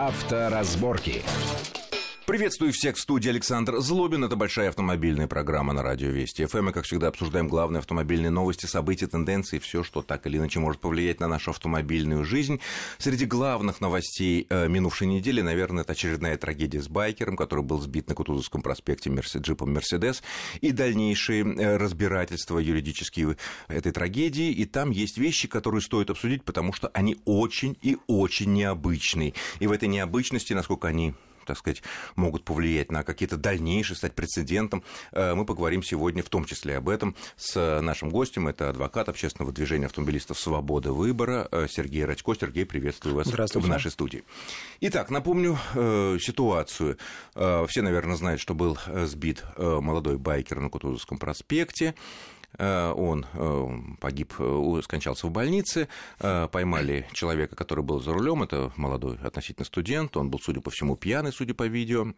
Авторазборки. 0.00 1.22
Приветствую 2.30 2.72
всех 2.72 2.94
в 2.94 3.00
студии 3.00 3.28
Александр 3.28 3.80
Злобин. 3.80 4.22
Это 4.22 4.36
большая 4.36 4.68
автомобильная 4.68 5.26
программа 5.26 5.72
на 5.72 5.82
радио 5.82 6.10
Вести 6.10 6.44
ФМ. 6.44 6.66
Мы, 6.66 6.72
как 6.72 6.84
всегда, 6.84 7.08
обсуждаем 7.08 7.48
главные 7.48 7.80
автомобильные 7.80 8.30
новости, 8.30 8.66
события, 8.66 9.08
тенденции, 9.08 9.58
все, 9.58 9.82
что 9.82 10.00
так 10.00 10.28
или 10.28 10.38
иначе 10.38 10.60
может 10.60 10.80
повлиять 10.80 11.18
на 11.18 11.26
нашу 11.26 11.50
автомобильную 11.50 12.24
жизнь. 12.24 12.60
Среди 12.98 13.26
главных 13.26 13.80
новостей 13.80 14.46
э, 14.48 14.68
минувшей 14.68 15.08
недели, 15.08 15.40
наверное, 15.40 15.82
это 15.82 15.90
очередная 15.90 16.36
трагедия 16.36 16.80
с 16.80 16.86
байкером, 16.86 17.36
который 17.36 17.64
был 17.64 17.80
сбит 17.80 18.08
на 18.08 18.14
Кутузовском 18.14 18.62
проспекте 18.62 19.10
джипом 19.10 19.74
Мерседес, 19.74 20.22
и 20.60 20.70
дальнейшие 20.70 21.42
э, 21.42 21.78
разбирательства 21.78 22.60
юридические 22.60 23.38
этой 23.66 23.90
трагедии. 23.90 24.52
И 24.52 24.66
там 24.66 24.92
есть 24.92 25.18
вещи, 25.18 25.48
которые 25.48 25.80
стоит 25.80 26.10
обсудить, 26.10 26.44
потому 26.44 26.72
что 26.74 26.92
они 26.94 27.16
очень 27.24 27.76
и 27.82 27.98
очень 28.06 28.52
необычные. 28.52 29.34
И 29.58 29.66
в 29.66 29.72
этой 29.72 29.88
необычности, 29.88 30.52
насколько 30.52 30.86
они 30.86 31.12
так 31.50 31.58
сказать, 31.58 31.82
могут 32.14 32.44
повлиять 32.44 32.92
на 32.92 33.02
какие-то 33.02 33.36
дальнейшие, 33.36 33.96
стать 33.96 34.14
прецедентом. 34.14 34.84
Э, 35.12 35.34
мы 35.34 35.44
поговорим 35.44 35.82
сегодня 35.82 36.22
в 36.22 36.28
том 36.28 36.44
числе 36.44 36.76
об 36.76 36.88
этом 36.88 37.16
с 37.36 37.80
нашим 37.80 38.10
гостем. 38.10 38.48
Это 38.48 38.70
адвокат 38.70 39.08
общественного 39.08 39.52
движения 39.52 39.86
автомобилистов 39.86 40.38
«Свобода 40.38 40.92
выбора» 40.92 41.48
э, 41.50 41.66
Сергей 41.68 42.04
Радько. 42.04 42.34
Сергей, 42.34 42.64
приветствую 42.64 43.16
вас 43.16 43.26
в 43.26 43.68
нашей 43.68 43.90
студии. 43.90 44.24
Итак, 44.80 45.10
напомню 45.10 45.58
э, 45.74 46.18
ситуацию. 46.20 46.98
Все, 47.34 47.82
наверное, 47.82 48.16
знают, 48.16 48.40
что 48.40 48.54
был 48.54 48.78
сбит 48.86 49.44
молодой 49.56 50.18
байкер 50.18 50.60
на 50.60 50.68
Кутузовском 50.68 51.18
проспекте. 51.18 51.94
Э, 52.58 52.92
он 52.92 53.26
э, 53.32 53.68
погиб, 54.00 54.34
э, 54.38 54.80
скончался 54.82 55.26
в 55.26 55.30
больнице, 55.30 55.88
поймали 56.18 57.06
человека, 57.12 57.56
который 57.56 57.84
был 57.84 58.00
за 58.00 58.12
рулем, 58.12 58.42
это 58.42 58.72
молодой 58.76 59.18
относительно 59.22 59.64
студент, 59.64 60.16
он 60.16 60.30
был, 60.30 60.38
судя 60.42 60.60
по 60.60 60.70
всему, 60.70 60.96
пьяный, 60.96 61.32
судя 61.32 61.54
по 61.54 61.66
видео, 61.66 62.12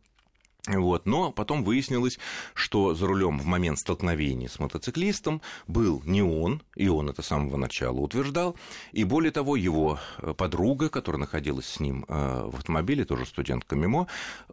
вот. 0.67 1.07
Но 1.07 1.33
потом 1.33 1.65
выяснилось, 1.65 2.19
что 2.55 2.95
за 2.95 3.07
рулем 3.07 3.39
в 3.39 3.47
момент 3.47 3.79
столкновения 3.79 4.49
с 4.49 4.59
мотоциклистом 4.59 5.43
был 5.67 6.03
не 6.05 6.23
он, 6.23 6.63
и 6.77 6.89
он 6.89 7.11
это 7.11 7.23
с 7.23 7.27
самого 7.27 7.57
начала 7.57 7.99
утверждал, 7.99 8.57
и 8.93 9.05
более 9.05 9.33
того, 9.33 9.57
его 9.57 9.99
подруга, 10.37 10.89
которая 10.89 11.21
находилась 11.21 11.67
с 11.67 11.81
ним 11.81 12.05
в 12.09 12.57
автомобиле, 12.57 13.05
тоже 13.05 13.27
студентка 13.27 13.75
МИМО, 13.75 14.07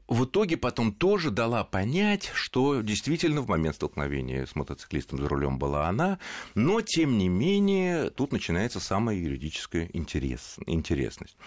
в 0.07 0.25
итоге 0.25 0.57
потом 0.57 0.91
тоже 0.91 1.30
дала 1.30 1.63
понять, 1.63 2.31
что 2.33 2.81
действительно 2.81 3.41
в 3.41 3.47
момент 3.47 3.75
столкновения 3.75 4.45
с 4.45 4.55
мотоциклистом 4.55 5.19
за 5.19 5.30
рулем 5.30 5.59
была 5.59 5.87
она, 5.87 6.17
но 6.55 6.81
тем 6.81 7.17
не 7.17 7.30
менее 7.30 8.09
тут 8.09 8.31
начинается 8.31 8.80
самая 8.80 9.15
юридическая 9.15 9.89
интерес, 9.93 10.55
интересность. 10.65 11.37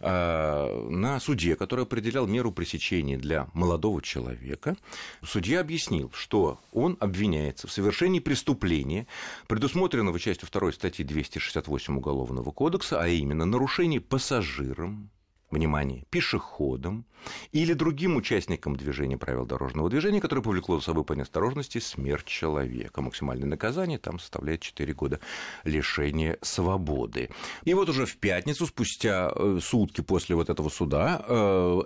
А, 0.00 0.88
на 0.88 1.20
суде, 1.20 1.54
который 1.54 1.84
определял 1.84 2.26
меру 2.26 2.52
пресечения 2.52 3.16
для 3.16 3.48
молодого 3.54 3.99
человека, 4.00 4.76
судья 5.22 5.60
объяснил, 5.60 6.10
что 6.14 6.60
он 6.72 6.96
обвиняется 7.00 7.66
в 7.66 7.72
совершении 7.72 8.20
преступления, 8.20 9.06
предусмотренного 9.46 10.18
частью 10.18 10.48
2 10.50 10.72
статьи 10.72 11.04
268 11.04 11.96
Уголовного 11.96 12.50
кодекса, 12.50 13.00
а 13.00 13.08
именно 13.08 13.44
нарушение 13.44 14.00
пассажиром 14.00 15.10
внимание, 15.50 16.04
пешеходам 16.10 17.04
или 17.52 17.72
другим 17.74 18.16
участникам 18.16 18.76
движения 18.76 19.18
правил 19.18 19.44
дорожного 19.44 19.90
движения, 19.90 20.20
которое 20.20 20.42
повлекло 20.42 20.78
за 20.78 20.86
собой 20.86 21.04
по 21.04 21.12
неосторожности 21.12 21.78
смерть 21.78 22.26
человека. 22.26 23.02
Максимальное 23.02 23.48
наказание 23.48 23.98
там 23.98 24.18
составляет 24.18 24.60
4 24.60 24.92
года 24.94 25.20
лишения 25.64 26.38
свободы. 26.42 27.30
И 27.64 27.74
вот 27.74 27.88
уже 27.88 28.06
в 28.06 28.16
пятницу, 28.16 28.66
спустя 28.66 29.32
э, 29.34 29.58
сутки 29.62 30.00
после 30.00 30.36
вот 30.36 30.50
этого 30.50 30.68
суда, 30.68 31.24
э, 31.26 31.34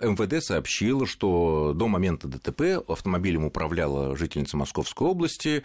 МВД 0.03 0.45
сообщило, 0.45 1.07
что 1.07 1.73
до 1.75 1.89
момента 1.89 2.29
ДТП 2.29 2.89
автомобилем 2.89 3.45
управляла 3.45 4.17
жительница 4.17 4.57
Московской 4.57 5.09
области, 5.09 5.63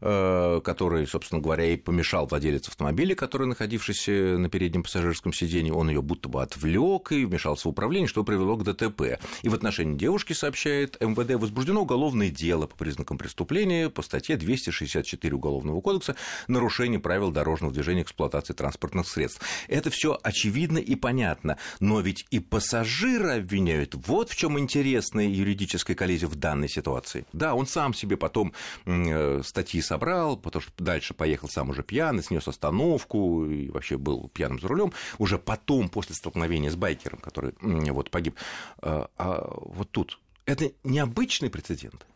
э, 0.00 0.60
который, 0.64 1.06
собственно 1.06 1.40
говоря, 1.40 1.64
и 1.64 1.76
помешал 1.76 2.26
владелец 2.26 2.68
автомобиля, 2.68 3.14
который, 3.14 3.46
находившийся 3.46 4.38
на 4.38 4.48
переднем 4.48 4.82
пассажирском 4.82 5.32
сидении, 5.32 5.70
он 5.70 5.88
ее 5.90 6.02
будто 6.02 6.28
бы 6.28 6.42
отвлек 6.42 7.12
и 7.12 7.24
вмешался 7.40 7.68
в 7.68 7.70
управление, 7.70 8.06
что 8.08 8.22
привело 8.22 8.56
к 8.56 8.64
ДТП. 8.64 9.18
И 9.42 9.48
в 9.48 9.54
отношении 9.54 9.96
девушки, 9.96 10.34
сообщает 10.34 11.00
МВД, 11.00 11.40
возбуждено 11.40 11.82
уголовное 11.82 12.28
дело 12.28 12.66
по 12.66 12.76
признакам 12.76 13.16
преступления 13.16 13.88
по 13.88 14.02
статье 14.02 14.36
264 14.36 15.34
Уголовного 15.34 15.80
кодекса 15.80 16.16
«Нарушение 16.48 17.00
правил 17.00 17.30
дорожного 17.30 17.72
движения 17.72 18.02
эксплуатации 18.02 18.52
транспортных 18.52 19.08
средств». 19.08 19.40
Это 19.68 19.90
все 19.90 20.18
очевидно 20.22 20.78
и 20.78 20.96
понятно, 20.96 21.56
но 21.78 22.00
ведь 22.00 22.26
и 22.30 22.40
пассажира 22.40 23.36
обвиняют. 23.36 23.94
Вот 23.94 24.30
в 24.30 24.36
чем 24.36 24.58
интересная 24.58 25.26
юридическая 25.26 25.96
коллизия 25.96 26.28
в 26.28 26.34
данной 26.34 26.68
ситуации. 26.68 27.24
Да, 27.32 27.54
он 27.54 27.66
сам 27.66 27.94
себе 27.94 28.16
потом 28.16 28.52
э, 28.84 29.40
статьи 29.44 29.80
собрал, 29.80 30.36
потому 30.36 30.62
что 30.62 30.72
дальше 30.78 31.14
поехал 31.14 31.48
сам 31.48 31.70
уже 31.70 31.82
пьяный, 31.82 32.22
снес 32.22 32.46
остановку 32.48 33.46
и 33.46 33.70
вообще 33.70 33.96
был 33.96 34.28
пьяным 34.28 34.60
за 34.60 34.68
рулем. 34.68 34.92
Уже 35.18 35.38
потом, 35.38 35.88
после 35.88 36.14
столкновения 36.14 36.70
с 36.70 36.76
байкером, 36.76 37.18
который 37.30 37.54
вот 37.92 38.10
погиб. 38.10 38.36
А, 38.82 39.08
а 39.16 39.52
вот 39.56 39.90
тут 39.90 40.18
это 40.46 40.72
необычный 40.84 41.50
прецедент. 41.50 42.06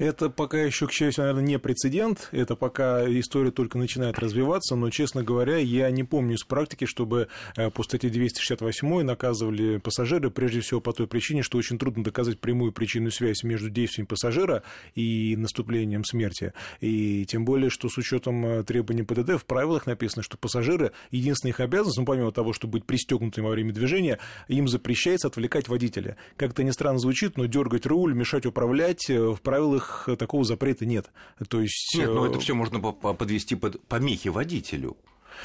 Это 0.00 0.30
пока 0.30 0.56
еще, 0.56 0.86
к 0.86 0.92
счастью, 0.92 1.24
наверное, 1.24 1.46
не 1.46 1.58
прецедент. 1.58 2.30
Это 2.32 2.56
пока 2.56 3.04
история 3.06 3.50
только 3.50 3.76
начинает 3.76 4.18
развиваться. 4.18 4.74
Но, 4.74 4.88
честно 4.88 5.22
говоря, 5.22 5.58
я 5.58 5.90
не 5.90 6.04
помню 6.04 6.36
из 6.36 6.42
практики, 6.42 6.86
чтобы 6.86 7.28
э, 7.54 7.68
по 7.68 7.82
статье 7.82 8.08
268 8.08 9.02
наказывали 9.02 9.76
пассажиры, 9.76 10.30
прежде 10.30 10.60
всего 10.60 10.80
по 10.80 10.94
той 10.94 11.06
причине, 11.06 11.42
что 11.42 11.58
очень 11.58 11.78
трудно 11.78 12.02
доказать 12.02 12.40
прямую 12.40 12.72
причинную 12.72 13.12
связь 13.12 13.42
между 13.42 13.68
действием 13.68 14.06
пассажира 14.06 14.62
и 14.94 15.36
наступлением 15.36 16.02
смерти. 16.06 16.54
И 16.80 17.26
тем 17.26 17.44
более, 17.44 17.68
что 17.68 17.90
с 17.90 17.98
учетом 17.98 18.46
э, 18.46 18.64
требований 18.64 19.02
ПДД 19.02 19.32
в 19.32 19.44
правилах 19.44 19.84
написано, 19.84 20.22
что 20.22 20.38
пассажиры, 20.38 20.92
единственная 21.10 21.52
их 21.52 21.60
обязанность, 21.60 21.98
ну, 21.98 22.06
помимо 22.06 22.32
того, 22.32 22.54
чтобы 22.54 22.78
быть 22.78 22.86
пристегнутыми 22.86 23.44
во 23.44 23.50
время 23.50 23.74
движения, 23.74 24.18
им 24.48 24.66
запрещается 24.66 25.28
отвлекать 25.28 25.68
водителя. 25.68 26.16
Как 26.38 26.52
это 26.52 26.64
ни 26.64 26.70
странно 26.70 26.98
звучит, 26.98 27.36
но 27.36 27.44
дергать 27.44 27.84
руль, 27.84 28.14
мешать 28.14 28.46
управлять 28.46 29.10
э, 29.10 29.20
в 29.20 29.42
правилах 29.42 29.89
такого 30.18 30.44
запрета 30.44 30.86
нет. 30.86 31.10
То 31.48 31.60
есть... 31.60 31.94
Нет, 31.96 32.08
но 32.08 32.26
это 32.26 32.38
э, 32.38 32.40
все 32.40 32.54
можно 32.54 32.80
подвести 32.80 33.54
под 33.54 33.80
помехи 33.86 34.28
водителю 34.28 34.96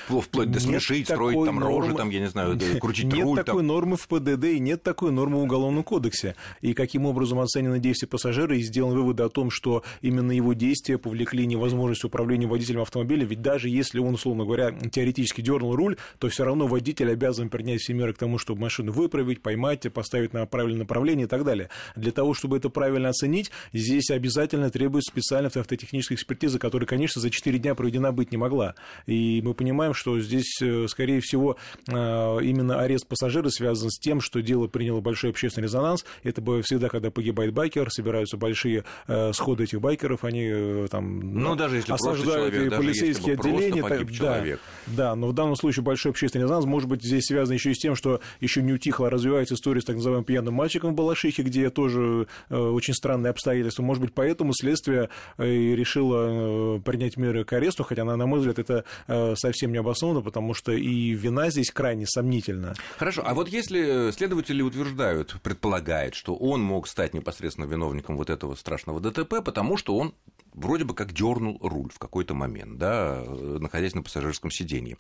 вплоть 0.07 0.51
до 0.51 0.59
смешить, 0.59 1.07
строить 1.07 1.45
там 1.45 1.59
нормы, 1.59 1.81
рожи, 1.81 1.95
там, 1.95 2.09
я 2.09 2.19
не 2.19 2.29
знаю, 2.29 2.59
крутить 2.79 3.05
нет 3.05 3.23
руль. 3.23 3.37
Нет 3.37 3.45
такой 3.45 3.61
там. 3.61 3.67
нормы 3.67 3.97
в 3.97 4.07
ПДД 4.07 4.45
и 4.45 4.59
нет 4.59 4.83
такой 4.83 5.11
нормы 5.11 5.37
в 5.37 5.43
Уголовном 5.43 5.83
кодексе. 5.83 6.35
И 6.61 6.73
каким 6.73 7.05
образом 7.05 7.39
оценены 7.39 7.79
действия 7.79 8.07
пассажира 8.07 8.55
и 8.55 8.61
сделаны 8.61 8.95
выводы 8.95 9.23
о 9.23 9.29
том, 9.29 9.49
что 9.49 9.83
именно 10.01 10.31
его 10.31 10.53
действия 10.53 10.97
повлекли 10.97 11.45
невозможность 11.45 12.03
управления 12.03 12.47
водителем 12.47 12.81
автомобиля, 12.81 13.25
ведь 13.25 13.41
даже 13.41 13.69
если 13.69 13.99
он, 13.99 14.15
условно 14.15 14.45
говоря, 14.45 14.71
теоретически 14.71 15.41
дернул 15.41 15.75
руль, 15.75 15.97
то 16.19 16.29
все 16.29 16.43
равно 16.43 16.67
водитель 16.67 17.11
обязан 17.11 17.49
принять 17.49 17.81
все 17.81 17.93
меры 17.93 18.13
к 18.13 18.17
тому, 18.17 18.37
чтобы 18.37 18.61
машину 18.61 18.91
выправить, 18.91 19.41
поймать, 19.41 19.91
поставить 19.93 20.33
на 20.33 20.45
правильное 20.45 20.79
направление 20.79 21.25
и 21.25 21.29
так 21.29 21.43
далее. 21.43 21.69
Для 21.95 22.11
того, 22.11 22.33
чтобы 22.33 22.57
это 22.57 22.69
правильно 22.69 23.09
оценить, 23.09 23.51
здесь 23.73 24.09
обязательно 24.09 24.69
требуется 24.69 25.11
специальная 25.11 25.51
автотехническая 25.55 26.15
экспертиза, 26.15 26.59
которая, 26.59 26.87
конечно, 26.87 27.21
за 27.21 27.29
4 27.29 27.59
дня 27.59 27.75
проведена 27.75 28.11
быть 28.11 28.31
не 28.31 28.37
могла. 28.37 28.75
И 29.05 29.41
мы 29.43 29.53
понимаем, 29.53 29.84
понимаем, 29.85 29.93
что 29.93 30.19
здесь, 30.19 30.61
э, 30.61 30.87
скорее 30.87 31.19
всего, 31.21 31.57
э, 31.87 31.93
именно 31.93 32.79
арест 32.79 33.07
пассажира 33.07 33.49
связан 33.49 33.89
с 33.89 33.99
тем, 33.99 34.21
что 34.21 34.41
дело 34.41 34.67
приняло 34.67 35.01
большой 35.01 35.29
общественный 35.29 35.65
резонанс. 35.65 36.05
Это 36.23 36.41
всегда, 36.61 36.89
когда 36.89 37.11
погибает 37.11 37.53
байкер, 37.53 37.89
собираются 37.91 38.37
большие 38.37 38.83
э, 39.07 39.33
сходы 39.33 39.65
этих 39.65 39.81
байкеров, 39.81 40.23
они 40.23 40.87
там 40.89 41.19
ну, 41.33 41.55
даже 41.55 41.77
если 41.77 41.91
осаждают 41.91 42.53
человек, 42.53 42.73
и 42.73 42.75
полицейские 42.75 43.35
отделения. 43.35 43.83
Так, 43.83 44.11
да, 44.17 44.57
да, 44.87 45.15
но 45.15 45.27
в 45.27 45.33
данном 45.33 45.55
случае 45.55 45.83
большой 45.83 46.11
общественный 46.11 46.43
резонанс 46.43 46.65
может 46.65 46.89
быть 46.89 47.03
здесь 47.03 47.25
связан 47.25 47.53
еще 47.53 47.71
и 47.71 47.73
с 47.73 47.79
тем, 47.79 47.95
что 47.95 48.21
еще 48.39 48.61
не 48.61 48.73
утихла, 48.73 49.09
развивается 49.09 49.55
история 49.55 49.81
с 49.81 49.85
так 49.85 49.95
называемым 49.97 50.25
пьяным 50.25 50.53
мальчиком 50.53 50.93
в 50.93 50.95
Балашихе, 50.95 51.43
где 51.43 51.69
тоже 51.69 52.27
очень 52.49 52.93
странные 52.93 53.31
обстоятельства. 53.31 53.83
Может 53.83 54.01
быть, 54.01 54.13
поэтому 54.13 54.53
следствие 54.53 55.09
решило 55.37 56.79
принять 56.79 57.17
меры 57.17 57.43
к 57.43 57.53
аресту, 57.53 57.83
хотя, 57.83 58.03
на 58.03 58.25
мой 58.25 58.39
взгляд, 58.39 58.59
это 58.59 59.35
совсем 59.35 59.74
не 59.75 59.79
обосновано, 59.79 60.21
потому 60.21 60.53
что 60.53 60.71
и 60.71 61.11
вина 61.11 61.49
здесь 61.49 61.69
крайне 61.69 62.07
сомнительна. 62.07 62.75
Хорошо, 62.97 63.23
а 63.25 63.33
вот 63.33 63.49
если 63.49 64.11
следователи 64.11 64.61
утверждают, 64.61 65.35
предполагают, 65.43 66.15
что 66.15 66.35
он 66.35 66.61
мог 66.61 66.87
стать 66.87 67.13
непосредственно 67.13 67.65
виновником 67.65 68.15
вот 68.15 68.29
этого 68.29 68.55
страшного 68.55 69.01
ДТП, 69.01 69.43
потому 69.43 69.75
что 69.75 69.97
он 69.97 70.13
вроде 70.53 70.85
бы 70.85 70.95
как 70.95 71.11
дернул 71.11 71.59
руль 71.61 71.91
в 71.93 71.99
какой-то 71.99 72.33
момент, 72.33 72.77
да, 72.77 73.21
находясь 73.25 73.93
на 73.93 74.01
пассажирском 74.01 74.49
сиденье. 74.49 74.97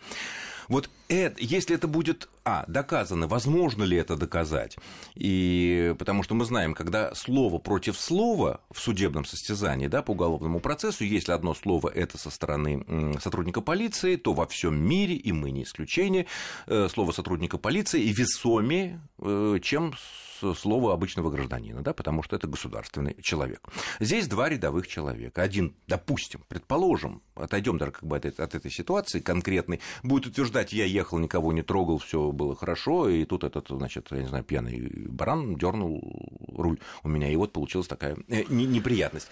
Вот 0.67 0.89
это, 1.07 1.35
если 1.39 1.75
это 1.75 1.87
будет, 1.87 2.27
а, 2.45 2.63
доказано, 2.67 3.27
возможно 3.27 3.83
ли 3.83 3.97
это 3.97 4.15
доказать? 4.15 4.77
И 5.15 5.95
потому 5.97 6.21
что 6.21 6.35
мы 6.35 6.45
знаем, 6.45 6.75
когда 6.75 7.13
слово 7.15 7.57
против 7.57 7.97
слова 7.97 8.61
в 8.71 8.79
судебном 8.79 9.25
состязании, 9.25 9.87
да, 9.87 10.03
по 10.03 10.11
уголовному 10.11 10.59
процессу, 10.59 11.03
если 11.03 11.31
одно 11.31 11.55
слово 11.55 11.89
это 11.89 12.19
со 12.19 12.29
стороны 12.29 13.17
сотрудника 13.19 13.61
полиции, 13.61 14.15
то 14.15 14.33
во 14.33 14.45
всем 14.45 14.75
мире, 14.75 15.15
и 15.15 15.31
мы 15.31 15.49
не 15.49 15.63
исключение, 15.63 16.27
э, 16.67 16.87
слово 16.87 17.11
сотрудника 17.11 17.57
полиции 17.57 18.01
и 18.03 18.13
весомее, 18.13 19.01
э, 19.19 19.57
чем 19.63 19.93
слово 20.53 20.93
обычного 20.93 21.29
гражданина, 21.29 21.81
да, 21.81 21.93
потому 21.93 22.21
что 22.23 22.35
это 22.35 22.47
государственный 22.47 23.15
человек. 23.21 23.61
Здесь 23.99 24.27
два 24.27 24.49
рядовых 24.49 24.87
человека. 24.87 25.41
Один, 25.41 25.75
допустим, 25.87 26.43
предположим, 26.47 27.21
отойдем 27.35 27.77
даже 27.77 27.91
как 27.93 28.03
бы 28.03 28.17
от, 28.17 28.25
этой 28.25 28.71
ситуации 28.71 29.19
конкретной, 29.19 29.79
будет 30.03 30.27
утверждать, 30.27 30.73
я 30.73 30.85
ехал, 30.85 31.17
никого 31.17 31.53
не 31.53 31.61
трогал, 31.61 31.97
все 31.99 32.31
было 32.35 32.55
хорошо, 32.55 33.09
и 33.09 33.25
тут 33.25 33.43
этот, 33.43 33.67
значит, 33.69 34.07
я 34.11 34.21
не 34.21 34.27
знаю, 34.27 34.43
пьяный 34.43 34.91
баран 35.07 35.55
дернул 35.55 36.01
руль 36.55 36.79
у 37.03 37.09
меня, 37.09 37.29
и 37.29 37.35
вот 37.35 37.51
получилась 37.51 37.87
такая 37.87 38.17
э, 38.27 38.43
неприятность. 38.49 39.27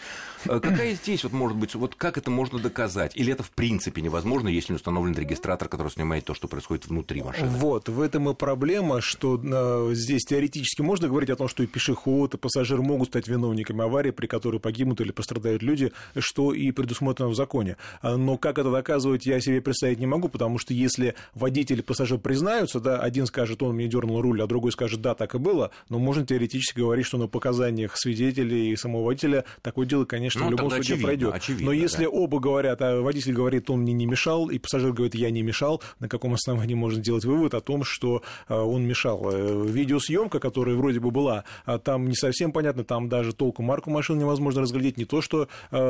Э, 0.46 0.60
какая 0.60 0.94
здесь 0.94 1.24
вот 1.24 1.34
может 1.34 1.58
быть, 1.58 1.76
вот 1.76 1.96
как 1.96 2.18
это 2.18 2.32
можно 2.32 2.60
доказать? 2.60 3.16
Или 3.16 3.34
это 3.34 3.44
в 3.44 3.52
принципе 3.52 4.02
невозможно, 4.02 4.48
если 4.48 4.74
не 4.74 4.78
установлен 4.78 5.16
регистратор, 5.16 5.68
который 5.68 5.90
снимает 5.90 6.26
то, 6.26 6.34
что 6.34 6.48
происходит 6.48 6.88
внутри 6.88 7.22
машины? 7.22 7.50
Вот, 7.50 7.90
в 7.90 8.02
этом 8.02 8.30
и 8.30 8.34
проблема, 8.34 9.02
что 9.02 9.40
э, 9.44 9.94
здесь 9.94 10.24
теоретически 10.24 10.82
можно 10.82 11.08
говорить 11.08 11.30
о 11.30 11.36
том, 11.36 11.48
что 11.48 11.64
и 11.64 11.68
пешеход, 11.68 12.34
и 12.34 12.38
пассажир 12.38 12.82
могут 12.82 13.10
стать 13.10 13.28
виновниками 13.28 13.84
аварии, 13.84 14.12
при 14.12 14.28
которой 14.28 14.60
погибнут 14.60 15.02
или 15.02 15.12
пострадают 15.12 15.62
люди, 15.62 15.92
что 16.18 16.54
и 16.54 16.72
предусмотрено 16.72 17.30
в 17.30 17.36
законе. 17.36 17.78
Но 18.02 18.38
как 18.38 18.58
это 18.58 18.72
доказывать, 18.72 19.26
я 19.26 19.40
себе 19.40 19.62
представить 19.62 20.00
не 20.00 20.06
могу, 20.06 20.30
потому 20.30 20.58
что 20.58 20.74
если 20.74 21.16
водитель 21.34 21.80
и 21.80 21.82
пассажир 21.82 22.18
признаются, 22.18 22.80
да, 22.80 22.93
один 22.98 23.25
скажет, 23.25 23.62
он 23.63 23.75
мне 23.75 23.88
дернул 23.88 24.22
руль, 24.22 24.42
а 24.42 24.48
другой 24.48 24.72
скажет, 24.72 25.01
да, 25.01 25.16
так 25.16 25.36
и 25.36 25.38
было, 25.38 25.72
но 25.90 26.00
можно 26.00 26.25
теоретически 26.25 26.80
говорить, 26.80 27.06
что 27.06 27.18
на 27.18 27.28
показаниях 27.28 27.98
свидетелей 27.98 28.72
и 28.72 28.75
самого 28.75 29.06
водителя 29.06 29.45
такое 29.62 29.86
дело, 29.86 30.06
конечно, 30.06 30.42
ну, 30.42 30.48
в 30.48 30.51
любом 30.51 30.69
случае 30.69 30.98
пройдет. 31.00 31.34
но 31.60 31.72
если 31.72 32.04
да. 32.04 32.10
оба 32.10 32.40
говорят, 32.40 32.81
а 32.81 33.01
водитель 33.01 33.34
говорит, 33.34 33.69
он 33.69 33.81
мне 33.81 33.94
не 33.94 34.06
мешал, 34.06 34.50
и 34.50 34.57
пассажир 34.57 34.94
говорит, 34.94 35.16
я 35.16 35.30
не 35.30 35.42
мешал, 35.42 35.81
на 36.00 36.10
каком 36.10 36.34
основании 36.34 36.75
можно 36.75 37.00
сделать 37.00 37.25
вывод 37.25 37.54
о 37.54 37.62
том, 37.62 37.84
что 37.84 38.24
а, 38.48 38.63
он 38.63 38.84
мешал. 38.84 39.30
Э, 39.31 39.66
видеосъемка, 39.68 40.39
которая 40.39 40.75
вроде 40.75 41.00
бы 41.00 41.12
была, 41.12 41.44
а 41.66 41.80
там 41.80 42.07
не 42.07 42.16
совсем 42.16 42.51
понятно, 42.51 42.84
там 42.84 43.10
даже 43.10 43.34
толком 43.34 43.66
марку 43.66 43.89
машины 43.89 44.22
невозможно 44.22 44.62
разглядеть, 44.62 44.98
не 44.98 45.06
то, 45.06 45.22
что 45.22 45.48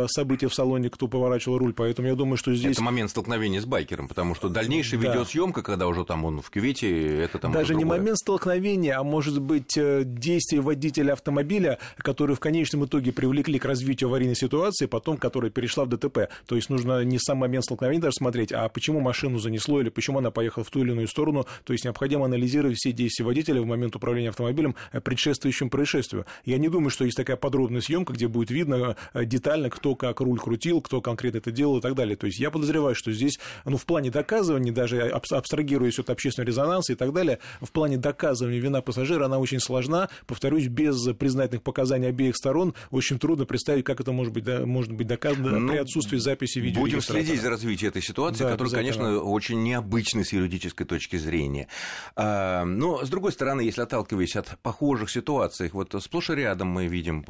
события 0.07 0.47
в 0.47 0.53
салоне, 0.53 0.89
кто 0.89 1.07
поворачивал 1.07 1.57
руль, 1.57 1.73
поэтому 1.73 2.07
я 2.07 2.15
думаю, 2.15 2.37
что 2.37 2.53
здесь... 2.53 2.73
Это 2.73 2.83
момент 2.83 3.09
столкновения 3.09 3.61
с 3.61 3.65
байкером, 3.65 4.07
потому 4.07 4.35
что 4.35 4.49
дальнейшая 4.49 4.99
да. 4.99 5.09
видеосъемка, 5.09 5.61
когда 5.61 5.87
уже 5.87 6.05
там 6.05 6.25
он 6.25 6.41
в 6.41 6.49
кювете, 6.49 6.92
это 6.93 7.39
там 7.39 7.51
Даже 7.51 7.75
не 7.75 7.85
момент 7.85 8.17
столкновения, 8.17 8.97
а 8.97 9.03
может 9.03 9.41
быть 9.41 9.77
э, 9.77 10.03
действие 10.05 10.61
водителя 10.61 11.13
автомобиля, 11.13 11.79
который 11.97 12.35
в 12.35 12.39
конечном 12.39 12.85
итоге 12.85 13.11
привлекли 13.11 13.59
к 13.59 13.65
развитию 13.65 14.09
аварийной 14.09 14.35
ситуации, 14.35 14.85
потом 14.85 15.17
которая 15.17 15.51
перешла 15.51 15.85
в 15.85 15.89
ДТП. 15.89 16.29
То 16.45 16.55
есть 16.55 16.69
нужно 16.69 17.03
не 17.03 17.19
сам 17.19 17.37
момент 17.37 17.65
столкновения 17.65 18.01
даже 18.01 18.15
смотреть, 18.15 18.51
а 18.51 18.67
почему 18.69 18.99
машину 18.99 19.39
занесло 19.39 19.81
или 19.81 19.89
почему 19.89 20.19
она 20.19 20.31
поехала 20.31 20.63
в 20.63 20.69
ту 20.69 20.81
или 20.81 20.91
иную 20.91 21.07
сторону. 21.07 21.45
То 21.63 21.73
есть 21.73 21.85
необходимо 21.85 22.25
анализировать 22.25 22.77
все 22.77 22.91
действия 22.91 23.25
водителя 23.25 23.61
в 23.61 23.65
момент 23.65 23.95
управления 23.95 24.29
автомобилем, 24.29 24.75
э, 24.91 24.99
предшествующим 24.99 25.69
происшествию. 25.69 26.25
Я 26.45 26.57
не 26.57 26.69
думаю, 26.69 26.89
что 26.89 27.05
есть 27.05 27.17
такая 27.17 27.37
подробная 27.37 27.81
съемка, 27.81 28.13
где 28.13 28.27
будет 28.27 28.51
видно 28.51 28.95
э, 29.13 29.25
детально, 29.25 29.69
кто 29.69 29.95
как 29.95 30.19
руль 30.19 30.39
крутил, 30.39 30.81
кто 30.81 31.01
конкретно 31.01 31.37
это 31.37 31.51
делал 31.51 31.77
и 31.77 31.81
так 31.81 31.95
далее. 31.95 32.15
То 32.15 32.27
есть 32.27 32.39
я 32.39 32.51
подозреваю, 32.51 32.95
что 32.95 33.11
здесь, 33.11 33.39
ну, 33.65 33.77
в 33.77 33.85
плане 33.85 34.11
доказывания, 34.11 34.71
даже 34.71 35.01
абстрагируясь 35.07 35.99
от 35.99 36.09
общественного 36.09 36.47
резонанса 36.47 36.82
и 36.89 36.95
так 36.95 37.13
далее, 37.13 37.39
в 37.61 37.71
плане 37.71 37.97
доказывания 37.97 38.59
вина 38.59 38.81
пассажира, 38.81 39.25
она 39.25 39.39
очень 39.39 39.59
сложна. 39.59 40.09
Повторюсь, 40.25 40.67
без 40.67 41.07
признательных 41.13 41.63
показаний 41.63 42.09
обеих 42.09 42.35
сторон 42.35 42.73
очень 42.91 43.19
трудно 43.19 43.45
представить, 43.45 43.85
как 43.85 44.01
это 44.01 44.11
может 44.11 44.33
быть, 44.33 44.43
да, 44.43 44.65
может 44.65 44.91
быть 44.91 45.07
доказано 45.07 45.59
ну, 45.59 45.69
при 45.69 45.77
отсутствии 45.77 46.17
записи 46.17 46.59
видео. 46.59 46.81
Будем 46.81 47.01
следить 47.01 47.41
за 47.41 47.49
развитием 47.49 47.89
этой 47.89 48.01
ситуации, 48.01 48.43
да, 48.43 48.51
которая, 48.51 48.73
конечно, 48.73 49.19
очень 49.19 49.63
необычна 49.63 50.23
с 50.23 50.33
юридической 50.33 50.85
точки 50.85 51.17
зрения. 51.17 51.67
А, 52.15 52.65
но, 52.65 53.05
с 53.05 53.09
другой 53.09 53.31
стороны, 53.31 53.61
если 53.61 53.81
отталкиваясь 53.81 54.35
от 54.35 54.57
похожих 54.61 55.09
ситуаций, 55.09 55.69
вот 55.73 55.95
сплошь 55.99 56.29
и 56.29 56.35
рядом 56.35 56.69
мы 56.69 56.87
видим, 56.87 57.23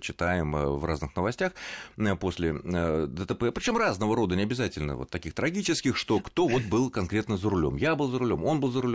читаем 0.00 0.56
э, 0.56 0.66
в 0.66 0.84
разных 0.84 1.14
новостях 1.16 1.52
э, 1.96 2.16
после 2.16 2.60
э, 2.62 3.06
ДТП, 3.08 3.52
причем 3.54 3.76
разного 3.76 4.16
рода, 4.16 4.36
не 4.36 4.42
обязательно 4.42 4.96
вот 4.96 5.10
таких 5.10 5.34
трагических, 5.34 5.96
что 5.96 6.20
кто 6.20 6.48
вот 6.48 6.62
был 6.62 6.90
конкретно 6.90 7.36
за 7.36 7.48
рулем. 7.48 7.76
Я 7.76 7.94
был 7.94 8.10
за 8.10 8.18
рулем, 8.18 8.44
он 8.44 8.60
был 8.60 8.70
за 8.70 8.80
рулем, 8.80 8.87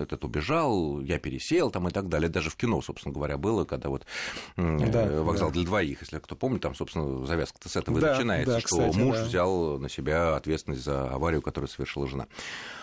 этот 0.00 0.24
убежал, 0.24 1.00
я 1.00 1.18
пересел 1.18 1.70
там 1.70 1.88
и 1.88 1.90
так 1.90 2.08
далее. 2.08 2.28
Даже 2.28 2.50
в 2.50 2.56
кино, 2.56 2.80
собственно 2.82 3.14
говоря, 3.14 3.36
было, 3.36 3.64
когда 3.64 3.88
вот 3.88 4.06
да, 4.56 5.22
вокзал 5.22 5.48
да. 5.48 5.54
для 5.54 5.64
двоих, 5.64 6.00
если 6.00 6.18
кто 6.18 6.36
помнит, 6.36 6.62
там, 6.62 6.74
собственно, 6.74 7.26
завязка-то 7.26 7.68
с 7.68 7.76
этого 7.76 8.00
да, 8.00 8.14
начинается, 8.14 8.54
да, 8.54 8.60
что 8.60 8.68
кстати, 8.68 8.96
муж 8.96 9.16
да. 9.16 9.24
взял 9.24 9.78
на 9.78 9.88
себя 9.88 10.36
ответственность 10.36 10.84
за 10.84 11.08
аварию, 11.08 11.42
которую 11.42 11.68
совершила 11.68 12.06
жена. 12.06 12.26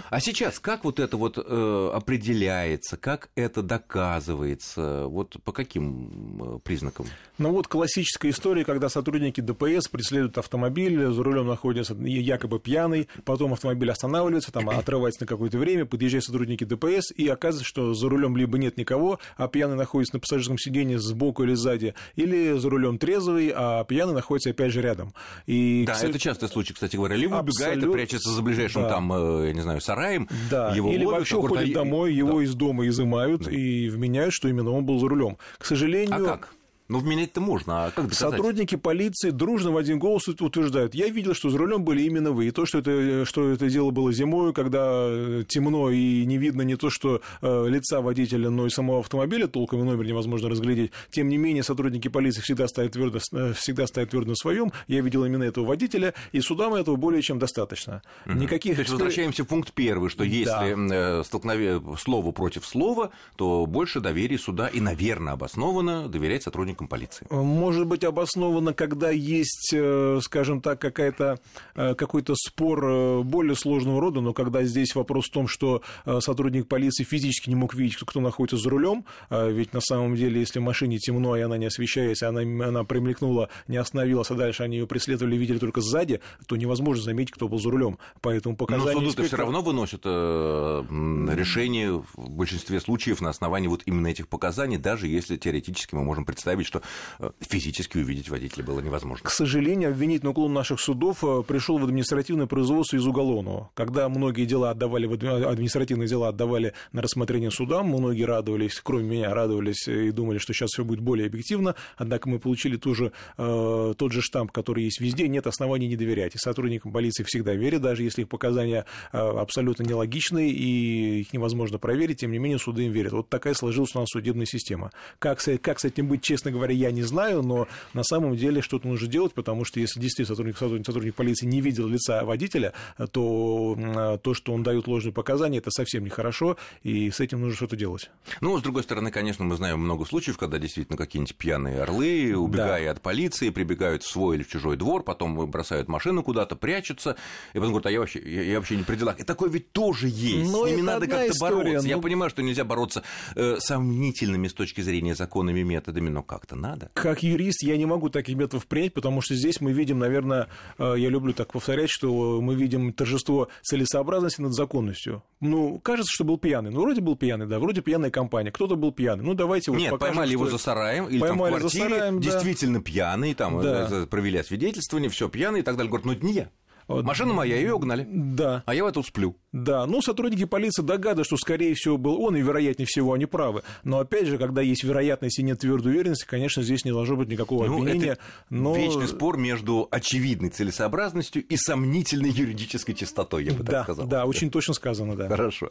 А 0.10 0.20
сейчас 0.20 0.60
как 0.60 0.84
вот 0.84 1.00
это 1.00 1.18
вот 1.18 1.38
э, 1.38 1.92
определяется, 1.94 2.98
как 2.98 3.30
это 3.36 3.62
доказывается, 3.62 5.06
вот 5.08 5.38
по 5.44 5.52
каким 5.52 6.56
э, 6.56 6.60
признакам? 6.60 7.06
Ну 7.38 7.52
вот 7.52 7.68
классическая 7.68 8.30
история, 8.30 8.66
когда 8.66 8.90
сотрудники 8.90 9.42
ДПС 9.42 9.88
преследуют 9.88 10.38
автомобиль, 10.38 11.12
за 11.12 11.24
рулем 11.24 11.48
находится 11.48 11.94
якобы 11.94 12.60
пьяный, 12.60 13.08
потом 13.24 13.54
автомобиль 13.54 13.92
останавливается, 13.92 14.52
там 14.52 14.70
отрывается 14.70 15.24
на 15.24 15.28
какое-то 15.28 15.58
время, 15.58 15.86
подъезжают 15.86 16.26
сотрудники 16.46 16.64
ДПС, 16.64 17.12
и 17.16 17.28
оказывается, 17.28 17.68
что 17.68 17.94
за 17.94 18.10
рулем 18.10 18.38
либо 18.38 18.58
нет 18.58 18.78
никого, 18.78 19.20
а 19.38 19.48
пьяный 19.48 19.76
находится 19.76 20.16
на 20.16 20.20
пассажирском 20.20 20.58
сиденье 20.58 21.00
сбоку 21.00 21.44
или 21.44 21.54
сзади, 21.54 21.94
или 22.16 22.58
за 22.58 22.70
рулем 22.70 22.98
трезвый, 22.98 23.52
а 23.56 23.84
пьяный 23.84 24.14
находится 24.14 24.52
опять 24.52 24.72
же 24.72 24.82
рядом. 24.82 25.14
И, 25.48 25.84
да, 25.86 25.94
кстати, 25.94 26.12
это 26.12 26.20
частый 26.20 26.50
случай, 26.50 26.74
кстати 26.74 26.96
говоря. 26.96 27.16
Либо 27.16 27.36
убегает 27.36 27.84
и 27.84 27.92
прячется 27.92 28.30
за 28.30 28.42
ближайшим 28.42 28.84
да. 28.84 28.90
там, 28.90 29.12
э, 29.14 29.48
я 29.48 29.54
не 29.54 29.62
знаю, 29.62 29.82
сараем, 29.82 30.30
да. 30.50 30.74
его 30.76 30.92
или 30.92 31.04
ловят, 31.04 31.20
вообще 31.20 31.38
уходит 31.38 31.74
домой, 31.74 32.14
его 32.14 32.38
да. 32.38 32.44
из 32.44 32.54
дома 32.54 32.88
изымают 32.88 33.44
да. 33.44 33.52
и 33.52 33.90
вменяют, 33.90 34.34
что 34.34 34.48
именно 34.48 34.72
он 34.72 34.86
был 34.86 35.00
за 35.00 35.08
рулем. 35.08 35.38
К 35.58 35.66
сожалению... 35.66 36.26
А 36.26 36.38
как? 36.38 36.50
Ну, 36.88 37.00
вменять-то 37.00 37.42
можно, 37.42 37.86
а 37.86 37.92
как 37.92 38.06
доказать? 38.06 38.32
Сотрудники 38.32 38.76
полиции 38.76 39.32
дружно 39.32 39.72
в 39.72 39.78
один 39.78 39.98
голос 39.98 40.28
утверждают, 40.28 40.94
я 40.94 41.08
видел, 41.10 41.34
что 41.34 41.50
за 41.50 41.58
рулем 41.58 41.84
были 41.84 42.04
именно 42.04 42.32
вы, 42.32 42.48
и 42.48 42.52
то, 42.52 42.68
что 42.68 42.78
это, 42.78 43.26
что 43.26 43.50
это 43.50 43.70
дело 43.70 43.90
было 43.90 44.14
зимой, 44.14 44.54
когда 44.54 45.08
э, 45.08 45.44
темно 45.48 45.90
и 45.90 46.24
не 46.26 46.38
видно 46.38 46.62
не 46.62 46.76
то, 46.76 46.92
что 46.92 47.22
э, 47.42 47.66
лица 47.70 48.02
водителя, 48.02 48.52
но 48.52 48.68
и 48.68 48.70
самого 48.70 49.00
автомобиля, 49.00 49.48
толком 49.48 49.82
и 49.82 49.84
номер 49.84 50.06
невозможно 50.06 50.48
разглядеть, 50.48 50.92
тем 51.10 51.28
не 51.28 51.38
менее 51.38 51.64
сотрудники 51.64 52.08
полиции 52.08 52.42
всегда 52.42 52.68
стоят 52.68 52.92
твердо, 52.92 53.18
э, 53.32 53.54
всегда 53.54 53.88
стоят 53.88 54.12
твердо 54.12 54.30
на 54.30 54.36
своем, 54.36 54.72
я 54.88 55.02
видел 55.02 55.26
именно 55.26 55.44
этого 55.44 55.66
водителя, 55.66 56.14
и 56.34 56.40
судам 56.40 56.76
этого 56.76 56.98
более 56.98 57.24
чем 57.24 57.40
достаточно. 57.40 58.04
Угу. 58.28 58.36
Никаких... 58.36 58.76
То 58.76 58.82
есть 58.82 58.92
возвращаемся 58.92 59.44
в 59.44 59.48
пункт 59.48 59.74
первый, 59.74 60.12
что 60.12 60.24
если 60.24 60.76
да. 60.88 61.20
Э, 61.20 61.24
столкновение 61.24 61.82
слово 61.98 62.32
против 62.32 62.64
слова, 62.64 63.10
то 63.38 63.66
больше 63.66 64.02
доверия 64.02 64.38
суда 64.38 64.68
и, 64.68 64.80
наверное, 64.80 65.34
обоснованно 65.34 66.08
доверять 66.08 66.44
сотрудникам 66.44 66.75
сотрудникам 66.76 66.88
полиции? 66.88 67.28
Может 67.30 67.88
быть 67.88 68.04
обосновано, 68.04 68.74
когда 68.74 69.10
есть, 69.10 69.72
э, 69.74 70.20
скажем 70.22 70.62
так, 70.62 70.80
какая-то, 70.80 71.40
э, 71.76 71.96
какой-то 71.96 72.36
спор 72.36 72.86
э, 72.86 73.22
более 73.24 73.56
сложного 73.56 74.02
рода, 74.02 74.22
но 74.22 74.34
когда 74.34 74.64
здесь 74.64 74.96
вопрос 74.96 75.26
в 75.28 75.32
том, 75.32 75.48
что 75.48 75.82
сотрудник 76.20 76.68
полиции 76.68 77.04
физически 77.04 77.50
не 77.50 77.56
мог 77.56 77.74
видеть, 77.74 77.98
кто 77.98 78.20
находится 78.20 78.58
за 78.58 78.70
рулем, 78.70 79.06
ведь 79.30 79.74
на 79.74 79.82
самом 79.82 80.16
деле, 80.16 80.40
если 80.40 80.60
в 80.60 80.64
машине 80.64 80.98
темно, 80.98 81.36
и 81.36 81.42
она 81.42 81.58
не 81.58 81.66
освещается, 81.68 82.30
она, 82.30 82.42
она 82.42 82.84
примелькнула, 82.84 83.50
не 83.68 83.78
остановилась, 83.78 84.32
а 84.32 84.36
дальше 84.36 84.64
они 84.64 84.78
ее 84.78 84.88
преследовали, 84.88 85.38
видели 85.38 85.58
только 85.58 85.82
сзади, 85.82 86.22
то 86.48 86.56
невозможно 86.56 87.04
заметить, 87.04 87.34
кто 87.34 87.48
был 87.48 87.60
за 87.60 87.70
рулем. 87.70 87.98
Поэтому 88.22 88.56
показания... 88.56 89.00
Но 89.00 89.10
суды 89.10 89.24
все 89.24 89.38
равно 89.38 89.62
выносят 89.62 90.06
решение 90.06 92.04
в 92.14 92.30
большинстве 92.30 92.80
случаев 92.80 93.22
на 93.22 93.30
основании 93.30 93.68
вот 93.68 93.84
именно 93.86 94.08
этих 94.08 94.28
показаний, 94.28 94.78
даже 94.78 95.08
если 95.08 95.38
теоретически 95.38 95.96
мы 95.96 96.04
можем 96.04 96.26
представить, 96.26 96.65
говорит, 96.66 96.68
что 96.68 96.82
э, 97.20 97.32
физически 97.40 97.98
увидеть 97.98 98.30
водителя 98.30 98.64
было 98.64 98.80
невозможно. 98.80 99.28
К 99.28 99.32
сожалению, 99.32 99.92
обвинительный 99.92 100.32
уклон 100.32 100.54
наших 100.54 100.80
судов 100.80 101.24
э, 101.24 101.44
пришел 101.48 101.78
в 101.78 101.84
административное 101.84 102.48
производство 102.48 102.98
из 102.98 103.06
уголовного. 103.06 103.70
Когда 103.74 104.10
многие 104.10 104.46
дела 104.46 104.72
отдавали, 104.72 105.06
административные 105.06 106.08
дела 106.08 106.30
отдавали 106.30 106.74
на 106.92 107.02
рассмотрение 107.02 107.52
судам, 107.52 107.88
многие 107.88 108.24
радовались, 108.24 108.80
кроме 108.84 109.06
меня, 109.06 109.34
радовались 109.34 109.88
и 109.88 110.12
думали, 110.12 110.38
что 110.38 110.54
сейчас 110.54 110.72
все 110.72 110.84
будет 110.84 111.00
более 111.00 111.28
объективно, 111.28 111.76
однако 111.98 112.30
мы 112.30 112.40
получили 112.40 112.78
ту 112.78 112.94
же, 112.94 113.12
э, 113.38 113.94
тот 113.98 114.12
же 114.12 114.22
штамп, 114.22 114.52
который 114.52 114.84
есть 114.84 115.00
везде, 115.00 115.28
нет 115.28 115.48
оснований 115.48 115.88
не 115.88 115.96
доверять. 115.96 116.36
И 116.36 116.38
сотрудникам 116.38 116.92
полиции 116.92 117.24
всегда 117.24 117.54
верят, 117.54 117.82
даже 117.82 118.04
если 118.04 118.22
их 118.22 118.30
показания 118.30 118.86
абсолютно 119.12 119.84
нелогичные 119.84 120.50
и 120.50 121.22
их 121.22 121.34
невозможно 121.34 121.78
проверить, 121.78 122.22
тем 122.22 122.32
не 122.32 122.38
менее 122.38 122.60
суды 122.60 122.86
им 122.86 122.92
верят. 122.92 123.14
Вот 123.14 123.30
такая 123.30 123.54
сложилась 123.54 123.96
у 123.96 124.00
нас 124.00 124.10
судебная 124.10 124.46
система. 124.46 124.92
Как, 125.20 125.40
как 125.62 125.80
с 125.80 125.86
этим 125.86 126.08
быть, 126.08 126.22
честно 126.22 126.52
говоря, 126.56 126.74
я 126.74 126.92
не 126.92 127.04
знаю, 127.04 127.42
но 127.42 127.68
на 127.94 128.04
самом 128.04 128.36
деле 128.36 128.62
что-то 128.62 128.88
нужно 128.88 129.08
делать, 129.08 129.34
потому 129.34 129.66
что 129.66 129.80
если 129.80 130.00
действительно 130.00 130.36
сотрудник, 130.36 130.58
сотрудник, 130.58 130.86
сотрудник 130.86 131.16
полиции 131.16 131.46
не 131.46 131.62
видел 131.62 131.88
лица 131.88 132.24
водителя, 132.24 132.74
то 133.12 134.20
то, 134.24 134.34
что 134.34 134.54
он 134.54 134.64
дает 134.64 134.88
ложные 134.88 135.14
показания, 135.14 135.60
это 135.60 135.72
совсем 135.72 136.04
нехорошо, 136.04 136.58
и 136.84 137.12
с 137.12 137.20
этим 137.20 137.42
нужно 137.42 137.56
что-то 137.56 137.76
делать. 137.76 138.10
Ну, 138.42 138.58
с 138.58 138.62
другой 138.62 138.84
стороны, 138.84 139.12
конечно, 139.12 139.46
мы 139.46 139.56
знаем 139.56 139.80
много 139.80 140.06
случаев, 140.06 140.38
когда 140.38 140.58
действительно 140.58 140.98
какие-нибудь 140.98 141.36
пьяные 141.36 141.82
орлы, 141.82 142.36
убегая 142.36 142.86
да. 142.86 142.92
от 142.92 143.02
полиции, 143.02 143.50
прибегают 143.50 144.04
в 144.04 144.08
свой 144.10 144.38
или 144.38 144.44
в 144.44 144.48
чужой 144.48 144.78
двор, 144.78 145.04
потом 145.04 145.50
бросают 145.50 145.88
машину 145.88 146.24
куда-то, 146.24 146.56
прячутся, 146.56 147.16
и 147.54 147.60
потом 147.60 147.70
говорят, 147.70 147.88
а 147.88 147.92
я 147.92 148.00
вообще, 148.00 148.22
я, 148.26 148.44
я 148.44 148.60
вообще 148.60 148.76
не 148.76 148.84
при 148.84 148.96
делах. 148.96 149.20
И 149.20 149.24
такое 149.24 149.50
ведь 149.50 149.72
тоже 149.72 150.08
есть. 150.08 150.52
Но 150.52 150.68
с 150.68 150.72
ними 150.72 150.82
надо 150.82 151.08
как-то 151.08 151.34
бороться. 151.40 151.82
Ну... 151.82 151.88
Я 151.88 151.98
понимаю, 151.98 152.30
что 152.30 152.42
нельзя 152.42 152.64
бороться 152.64 153.04
э, 153.36 153.58
сомнительными 153.60 154.48
с 154.48 154.54
точки 154.54 154.82
зрения 154.82 155.16
законными 155.16 155.62
методами, 155.62 156.10
но 156.10 156.24
как-то 156.46 156.56
надо. 156.56 156.92
Как 156.94 157.24
юрист 157.24 157.64
я 157.64 157.76
не 157.78 157.86
могу 157.86 158.10
таких 158.10 158.36
методов 158.36 158.68
принять, 158.68 158.94
потому 158.94 159.22
что 159.22 159.36
здесь 159.36 159.62
мы 159.62 159.72
видим, 159.72 160.00
наверное, 160.00 160.48
э, 160.78 160.96
я 160.98 161.10
люблю 161.10 161.34
так 161.34 161.52
повторять, 161.52 161.90
что 161.90 162.40
мы 162.42 162.56
видим 162.56 162.94
торжество 162.94 163.50
целесообразности 163.64 164.42
над 164.42 164.54
законностью. 164.54 165.24
Ну, 165.42 165.80
кажется, 165.80 166.12
что 166.14 166.24
был 166.24 166.38
пьяный. 166.38 166.72
Ну, 166.72 166.82
вроде 166.82 167.02
был 167.02 167.16
пьяный, 167.16 167.48
да, 167.48 167.60
вроде 167.60 167.82
пьяная 167.82 168.12
компания. 168.12 168.52
Кто-то 168.52 168.76
был 168.76 168.92
пьяный. 168.92 169.24
Ну, 169.24 169.34
давайте 169.34 169.72
вот 169.72 169.78
Нет, 169.78 169.92
покажем, 169.92 170.16
поймали 170.16 170.32
его 170.32 170.48
за 170.48 170.58
сараем 170.58 171.08
или 171.08 171.20
поймали 171.20 171.52
там 171.52 171.60
в 171.60 171.62
квартире, 171.62 171.84
за 171.84 171.90
сараем, 171.90 172.16
да. 172.16 172.22
действительно 172.22 172.82
пьяный, 172.82 173.34
там 173.34 173.62
да. 173.62 173.88
Э, 173.92 174.06
провели 174.06 174.38
освидетельствование, 174.38 175.10
все 175.10 175.30
пьяный 175.30 175.62
и 175.62 175.64
так 175.64 175.76
далее. 175.76 175.90
Говорят, 175.90 176.06
ну, 176.06 176.14
это 176.14 176.26
не 176.26 176.34
я. 176.34 176.50
Машина 176.88 177.34
моя, 177.34 177.56
ее 177.56 177.74
угнали. 177.74 178.08
Да. 178.10 178.64
А 178.66 178.76
я 178.76 178.84
в 178.84 178.88
эту 178.88 179.04
сплю. 179.04 179.36
Да, 179.56 179.86
ну, 179.86 180.02
сотрудники 180.02 180.44
полиции 180.44 180.82
догадываются, 180.82 181.38
что, 181.38 181.38
скорее 181.38 181.74
всего, 181.76 181.98
был 181.98 182.22
он, 182.22 182.36
и, 182.36 182.42
вероятнее 182.42 182.86
всего, 182.86 183.14
они 183.14 183.26
правы. 183.26 183.64
Но, 183.86 184.00
опять 184.00 184.28
же, 184.28 184.38
когда 184.38 184.62
есть 184.62 184.84
вероятность 184.84 185.40
и 185.40 185.44
нет 185.44 185.60
твердой 185.60 185.94
уверенности, 185.94 186.26
конечно, 186.26 186.62
здесь 186.62 186.84
не 186.84 186.92
должно 186.92 187.16
быть 187.16 187.30
никакого 187.30 187.66
ну, 187.66 187.78
обвинения. 187.78 188.14
Это 188.14 188.22
но... 188.50 188.76
вечный 188.76 189.08
спор 189.08 189.38
между 189.38 189.88
очевидной 189.90 190.50
целесообразностью 190.50 191.42
и 191.42 191.56
сомнительной 191.56 192.32
юридической 192.32 192.94
чистотой, 192.94 193.46
я 193.46 193.54
бы 193.54 193.64
да, 193.64 193.72
так 193.72 193.84
сказал. 193.84 194.08
Да, 194.08 194.26
очень 194.26 194.52
точно 194.52 194.74
сказано, 194.74 195.16
да. 195.16 195.30
Хорошо. 195.30 195.70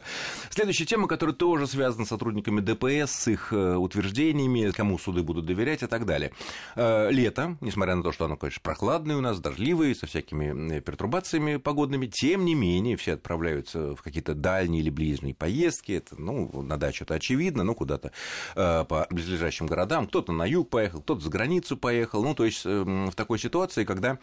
Следующая 0.49 0.85
тема, 0.85 1.07
которая 1.07 1.35
тоже 1.35 1.67
связана 1.67 2.05
с 2.05 2.09
сотрудниками 2.09 2.61
ДПС, 2.61 3.11
с 3.11 3.27
их 3.27 3.53
э, 3.53 3.75
утверждениями, 3.75 4.71
кому 4.71 4.97
суды 4.97 5.21
будут 5.21 5.45
доверять 5.45 5.83
и 5.83 5.87
так 5.87 6.07
далее. 6.07 6.31
Э, 6.75 7.11
лето, 7.11 7.57
несмотря 7.61 7.93
на 7.93 8.01
то, 8.01 8.11
что 8.11 8.25
оно, 8.25 8.35
конечно, 8.35 8.61
прохладное 8.63 9.15
у 9.15 9.21
нас, 9.21 9.39
дождливое, 9.39 9.93
со 9.93 10.07
всякими 10.07 10.79
пертурбациями 11.05 11.57
погодными, 11.57 12.07
тем 12.07 12.45
не 12.45 12.55
менее, 12.55 12.97
все 12.97 13.13
отправляются 13.13 13.95
в 13.95 14.01
какие-то 14.01 14.33
дальние 14.33 14.81
или 14.81 14.89
ближние 14.89 15.35
поездки. 15.35 15.93
Это, 15.93 16.19
ну, 16.19 16.61
на 16.61 16.77
дачу 16.77 17.03
это 17.03 17.15
очевидно, 17.15 17.63
ну, 17.63 17.75
куда-то 17.75 18.11
э, 18.55 18.85
по 18.85 19.07
близлежащим 19.09 19.67
городам. 19.67 20.07
Кто-то 20.07 20.31
на 20.31 20.45
юг 20.45 20.69
поехал, 20.69 21.01
кто-то 21.01 21.21
за 21.21 21.29
границу 21.29 21.77
поехал. 21.77 22.23
Ну, 22.23 22.33
то 22.33 22.45
есть 22.45 22.65
э, 22.65 22.83
в 22.83 23.13
такой 23.15 23.39
ситуации, 23.39 23.83
когда 23.83 24.17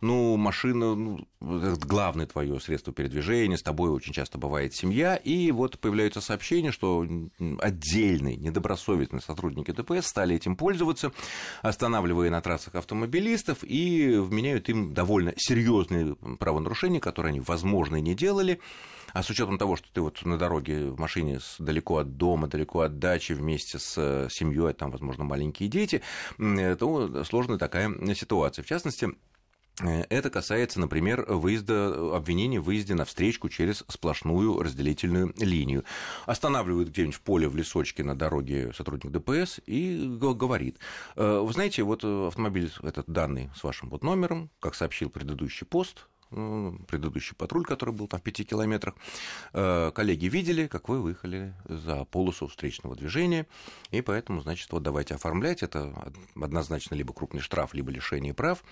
ну, 0.00 0.36
машина, 0.36 0.94
ну, 0.94 1.26
главное 1.40 2.26
твое 2.26 2.60
средство 2.60 2.92
передвижения, 2.92 3.56
с 3.56 3.62
тобой 3.62 3.90
очень 3.90 4.12
часто 4.12 4.38
бывает 4.38 4.74
семья, 4.74 5.16
и 5.16 5.50
вот 5.50 5.78
появляются 5.78 6.20
сообщения, 6.20 6.72
что 6.72 7.06
отдельные 7.60 8.36
недобросовестные 8.36 9.20
сотрудники 9.20 9.70
ДПС 9.70 10.06
стали 10.06 10.36
этим 10.36 10.56
пользоваться, 10.56 11.12
останавливая 11.62 12.30
на 12.30 12.40
трассах 12.40 12.74
автомобилистов 12.74 13.58
и 13.62 14.16
вменяют 14.16 14.68
им 14.68 14.94
довольно 14.94 15.34
серьезные 15.36 16.14
правонарушения, 16.38 17.00
которые 17.00 17.30
они, 17.30 17.40
возможно, 17.40 17.96
и 17.96 18.00
не 18.00 18.14
делали, 18.14 18.60
а 19.12 19.22
с 19.22 19.30
учетом 19.30 19.56
того, 19.56 19.76
что 19.76 19.88
ты 19.92 20.00
вот 20.00 20.24
на 20.24 20.36
дороге 20.36 20.90
в 20.90 20.98
машине 20.98 21.38
далеко 21.58 21.98
от 21.98 22.16
дома, 22.16 22.48
далеко 22.48 22.80
от 22.80 22.98
дачи, 22.98 23.32
вместе 23.32 23.78
с 23.78 24.28
семьей, 24.30 24.74
там, 24.74 24.90
возможно, 24.90 25.24
маленькие 25.24 25.68
дети, 25.68 26.02
то 26.36 27.24
сложная 27.24 27.56
такая 27.56 27.92
ситуация. 28.14 28.62
В 28.62 28.66
частности, 28.66 29.08
Э, 29.08 29.35
это 29.84 30.30
касается, 30.30 30.80
например, 30.80 31.26
выезда, 31.28 32.16
обвинения 32.16 32.60
в 32.60 32.64
выезде 32.64 32.94
на 32.94 33.04
встречку 33.04 33.48
через 33.48 33.84
сплошную 33.88 34.62
разделительную 34.62 35.34
линию. 35.38 35.84
Останавливают 36.24 36.88
где-нибудь 36.88 37.16
в 37.16 37.20
поле, 37.20 37.48
в 37.48 37.56
лесочке 37.56 38.02
на 38.02 38.16
дороге 38.16 38.72
сотрудник 38.74 39.10
ДПС 39.10 39.60
и 39.66 40.16
говорит, 40.18 40.78
«Э, 41.16 41.40
вы 41.40 41.52
знаете, 41.52 41.82
вот 41.82 42.04
автомобиль 42.04 42.72
этот 42.82 43.06
данный 43.06 43.50
с 43.54 43.62
вашим 43.62 43.90
вот 43.90 44.02
номером, 44.02 44.50
как 44.60 44.74
сообщил 44.74 45.10
предыдущий 45.10 45.66
пост, 45.66 46.06
предыдущий 46.30 47.36
патруль, 47.36 47.64
который 47.64 47.94
был 47.94 48.08
там 48.08 48.20
в 48.20 48.22
пяти 48.22 48.44
километрах, 48.44 48.94
э, 49.52 49.92
коллеги 49.94 50.26
видели, 50.26 50.66
как 50.66 50.88
вы 50.88 51.00
выехали 51.00 51.54
за 51.66 52.04
полосу 52.04 52.48
встречного 52.48 52.96
движения, 52.96 53.46
и 53.90 54.02
поэтому, 54.02 54.40
значит, 54.40 54.70
вот 54.72 54.82
давайте 54.82 55.14
оформлять, 55.14 55.62
это 55.62 56.12
однозначно 56.34 56.94
либо 56.94 57.12
крупный 57.12 57.40
штраф, 57.40 57.74
либо 57.74 57.90
лишение 57.90 58.34
прав, 58.34 58.64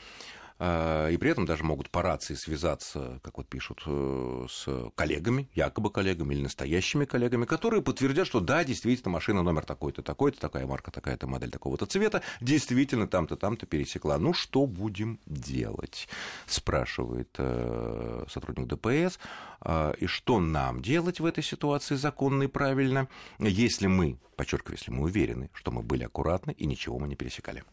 и 0.60 1.16
при 1.16 1.30
этом 1.30 1.46
даже 1.46 1.64
могут 1.64 1.90
по 1.90 2.00
рации 2.00 2.34
связаться, 2.34 3.18
как 3.22 3.36
вот 3.38 3.48
пишут, 3.48 3.82
э, 3.86 4.46
с 4.48 4.68
коллегами, 4.94 5.48
якобы 5.54 5.90
коллегами 5.90 6.34
или 6.34 6.42
настоящими 6.42 7.04
коллегами, 7.04 7.44
которые 7.44 7.82
подтвердят, 7.82 8.26
что 8.26 8.40
да, 8.40 8.62
действительно, 8.62 9.10
машина 9.10 9.42
номер 9.42 9.64
такой-то, 9.64 10.02
такой-то, 10.02 10.40
такая 10.40 10.66
марка, 10.66 10.92
такая-то 10.92 11.26
модель 11.26 11.50
такого-то 11.50 11.86
цвета, 11.86 12.22
действительно 12.40 13.08
там-то, 13.08 13.36
там-то 13.36 13.66
пересекла. 13.66 14.16
Ну, 14.18 14.32
что 14.32 14.66
будем 14.66 15.18
делать? 15.26 16.08
Спрашивает 16.46 17.34
э, 17.38 18.24
сотрудник 18.28 18.68
ДПС. 18.68 19.18
А, 19.60 19.92
и 19.92 20.06
что 20.06 20.40
нам 20.40 20.82
делать 20.82 21.20
в 21.20 21.26
этой 21.26 21.42
ситуации 21.42 21.96
законно 21.96 22.44
и 22.44 22.48
правильно, 22.48 23.08
если 23.38 23.86
мы, 23.86 24.18
подчеркиваю, 24.36 24.76
если 24.78 24.92
мы 24.92 25.02
уверены, 25.02 25.50
что 25.52 25.70
мы 25.72 25.82
были 25.82 26.04
аккуратны 26.04 26.52
и 26.52 26.66
ничего 26.66 26.98
мы 26.98 27.08
не 27.08 27.16
пересекали? 27.16 27.64